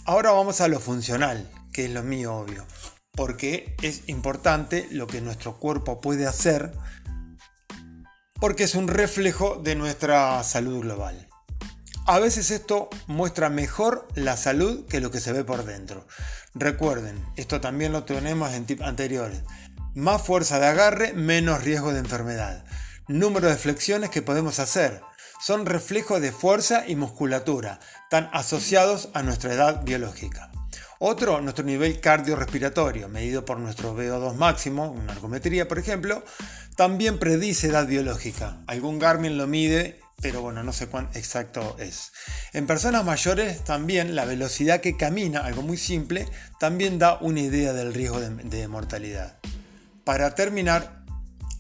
Ahora 0.06 0.32
vamos 0.32 0.62
a 0.62 0.68
lo 0.68 0.80
funcional, 0.80 1.50
que 1.74 1.86
es 1.86 1.92
lo 1.92 2.02
mío 2.02 2.36
obvio, 2.36 2.66
porque 3.12 3.76
es 3.82 4.08
importante 4.08 4.88
lo 4.92 5.06
que 5.06 5.22
nuestro 5.22 5.58
cuerpo 5.58 6.02
puede 6.02 6.26
hacer, 6.26 6.72
porque 8.40 8.64
es 8.64 8.74
un 8.74 8.88
reflejo 8.88 9.58
de 9.58 9.76
nuestra 9.76 10.42
salud 10.44 10.82
global. 10.82 11.28
A 12.08 12.20
veces 12.20 12.50
esto 12.50 12.90
muestra 13.06 13.50
mejor 13.50 14.08
la 14.16 14.36
salud 14.36 14.88
que 14.88 15.02
lo 15.02 15.12
que 15.12 15.20
se 15.20 15.32
ve 15.32 15.44
por 15.44 15.66
dentro. 15.66 16.08
Recuerden, 16.56 17.24
esto 17.36 17.62
también 17.62 17.92
lo 17.92 18.06
tenemos 18.06 18.52
en 18.54 18.66
tip 18.66 18.82
anteriores. 18.82 19.44
Más 19.94 20.22
fuerza 20.22 20.60
de 20.60 20.68
agarre, 20.68 21.14
menos 21.14 21.64
riesgo 21.64 21.92
de 21.92 22.00
enfermedad. 22.00 22.64
Número 23.08 23.48
de 23.48 23.58
flexiones 23.58 24.10
que 24.10 24.22
podemos 24.22 24.60
hacer. 24.60 25.02
Son 25.40 25.66
reflejos 25.66 26.22
de 26.22 26.32
fuerza 26.32 26.88
y 26.88 26.96
musculatura, 26.96 27.80
tan 28.10 28.30
asociados 28.32 29.10
a 29.14 29.24
nuestra 29.24 29.54
edad 29.54 29.84
biológica. 29.84 30.52
Otro, 31.00 31.42
nuestro 31.42 31.66
nivel 31.66 32.00
cardiorrespiratorio, 32.00 33.10
medido 33.10 33.44
por 33.44 33.60
nuestro 33.60 33.98
VO2 33.98 34.36
máximo, 34.36 34.92
una 34.92 35.14
ergometría 35.14 35.68
por 35.68 35.80
ejemplo, 35.80 36.24
también 36.76 37.20
predice 37.20 37.68
edad 37.68 37.88
biológica. 37.88 38.60
Algún 38.68 39.00
Garmin 39.00 39.38
lo 39.38 39.48
mide 39.48 40.00
pero 40.22 40.42
bueno, 40.42 40.64
no 40.64 40.72
sé 40.72 40.88
cuán 40.88 41.10
exacto 41.16 41.76
es. 41.80 42.12
En 42.54 42.68
personas 42.68 43.04
mayores 43.04 43.64
también 43.64 44.16
la 44.16 44.26
velocidad 44.26 44.80
que 44.80 44.96
camina, 44.96 45.40
algo 45.40 45.64
muy 45.64 45.78
simple, 45.78 46.28
también 46.60 47.00
da 47.00 47.18
una 47.20 47.40
idea 47.40 47.74
del 47.74 47.94
riesgo 47.94 48.20
de, 48.20 48.68
mortalidad. 48.68 49.38
Para 50.04 50.36
terminar, 50.36 51.04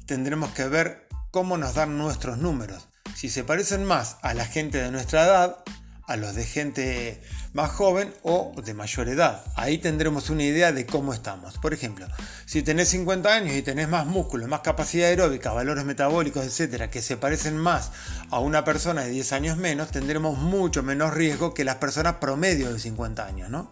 tendremos 0.05 0.51
que 0.51 0.67
ver 0.67 1.07
cómo 1.31 1.57
nos 1.57 1.75
dan 1.75 1.97
nuestros 1.97 2.37
números. 2.37 2.87
Si 3.15 3.29
se 3.29 3.43
parecen 3.43 3.85
más 3.85 4.17
a 4.21 4.33
la 4.33 4.45
gente 4.45 4.81
de 4.81 4.91
nuestra 4.91 5.23
edad, 5.23 5.63
a 6.07 6.17
los 6.17 6.35
de 6.35 6.43
gente 6.43 7.21
más 7.53 7.71
joven 7.71 8.13
o 8.23 8.53
de 8.63 8.73
mayor 8.73 9.07
edad. 9.09 9.43
Ahí 9.55 9.77
tendremos 9.77 10.29
una 10.29 10.43
idea 10.43 10.71
de 10.71 10.85
cómo 10.85 11.13
estamos. 11.13 11.57
Por 11.59 11.73
ejemplo, 11.73 12.07
si 12.45 12.63
tenés 12.63 12.89
50 12.89 13.33
años 13.33 13.55
y 13.55 13.61
tenés 13.61 13.87
más 13.87 14.05
músculo, 14.05 14.47
más 14.47 14.61
capacidad 14.61 15.07
aeróbica, 15.07 15.53
valores 15.53 15.85
metabólicos, 15.85 16.45
etcétera, 16.45 16.89
que 16.89 17.01
se 17.01 17.17
parecen 17.17 17.57
más 17.57 17.91
a 18.29 18.39
una 18.39 18.63
persona 18.63 19.03
de 19.03 19.11
10 19.11 19.33
años 19.33 19.57
menos, 19.57 19.91
tendremos 19.91 20.37
mucho 20.37 20.83
menos 20.83 21.13
riesgo 21.13 21.53
que 21.53 21.63
las 21.63 21.75
personas 21.75 22.15
promedio 22.15 22.73
de 22.73 22.79
50 22.79 23.25
años, 23.25 23.49
¿no? 23.49 23.71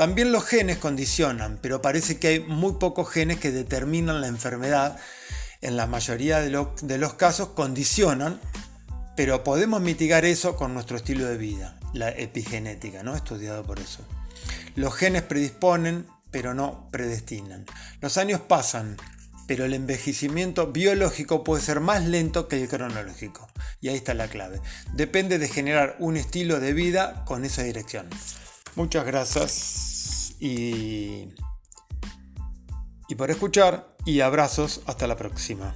También 0.00 0.32
los 0.32 0.46
genes 0.46 0.78
condicionan, 0.78 1.58
pero 1.60 1.82
parece 1.82 2.18
que 2.18 2.28
hay 2.28 2.40
muy 2.40 2.76
pocos 2.80 3.10
genes 3.10 3.38
que 3.38 3.50
determinan 3.50 4.22
la 4.22 4.28
enfermedad. 4.28 4.98
En 5.60 5.76
la 5.76 5.86
mayoría 5.86 6.40
de, 6.40 6.48
los 6.48 7.14
casos 7.18 7.50
condicionan 7.50 8.40
pero 9.14 9.44
podemos 9.44 9.82
mitigar 9.82 10.24
eso 10.24 10.56
con 10.56 10.72
nuestro 10.72 10.96
estilo 10.96 11.26
de 11.26 11.36
vida, 11.36 11.78
la 11.92 12.08
epigenética, 12.08 13.02
¿no? 13.02 13.14
Estudiado 13.14 13.62
por 13.62 13.78
eso. 13.78 14.02
Los 14.74 14.94
genes 14.94 15.20
predisponen, 15.20 16.06
pero 16.30 16.54
no 16.54 16.88
predestinan. 16.90 17.66
Los 18.00 18.16
años 18.16 18.40
pasan, 18.40 18.96
pero 19.46 19.66
el 19.66 19.74
envejecimiento 19.74 20.68
biológico 20.68 21.44
puede 21.44 21.62
ser 21.62 21.80
más 21.80 22.06
lento 22.06 22.48
que 22.48 22.62
el 22.62 22.70
cronológico. 22.70 23.50
Y 23.82 23.90
ahí 23.90 23.96
está 23.96 24.14
la 24.14 24.28
clave. 24.28 24.62
Depende 24.94 25.38
de 25.38 25.48
generar 25.48 25.96
un 25.98 26.16
estilo 26.16 26.58
de 26.58 26.72
vida 26.72 27.22
con 27.26 27.44
esa 27.44 27.64
dirección. 27.64 28.08
Muchas 28.76 29.04
gracias 29.04 29.89
y, 30.40 31.28
por 33.16 33.30
escuchar 33.30 33.94
y 34.06 34.20
abrazos 34.20 34.80
hasta 34.86 35.06
la 35.06 35.16
próxima. 35.16 35.74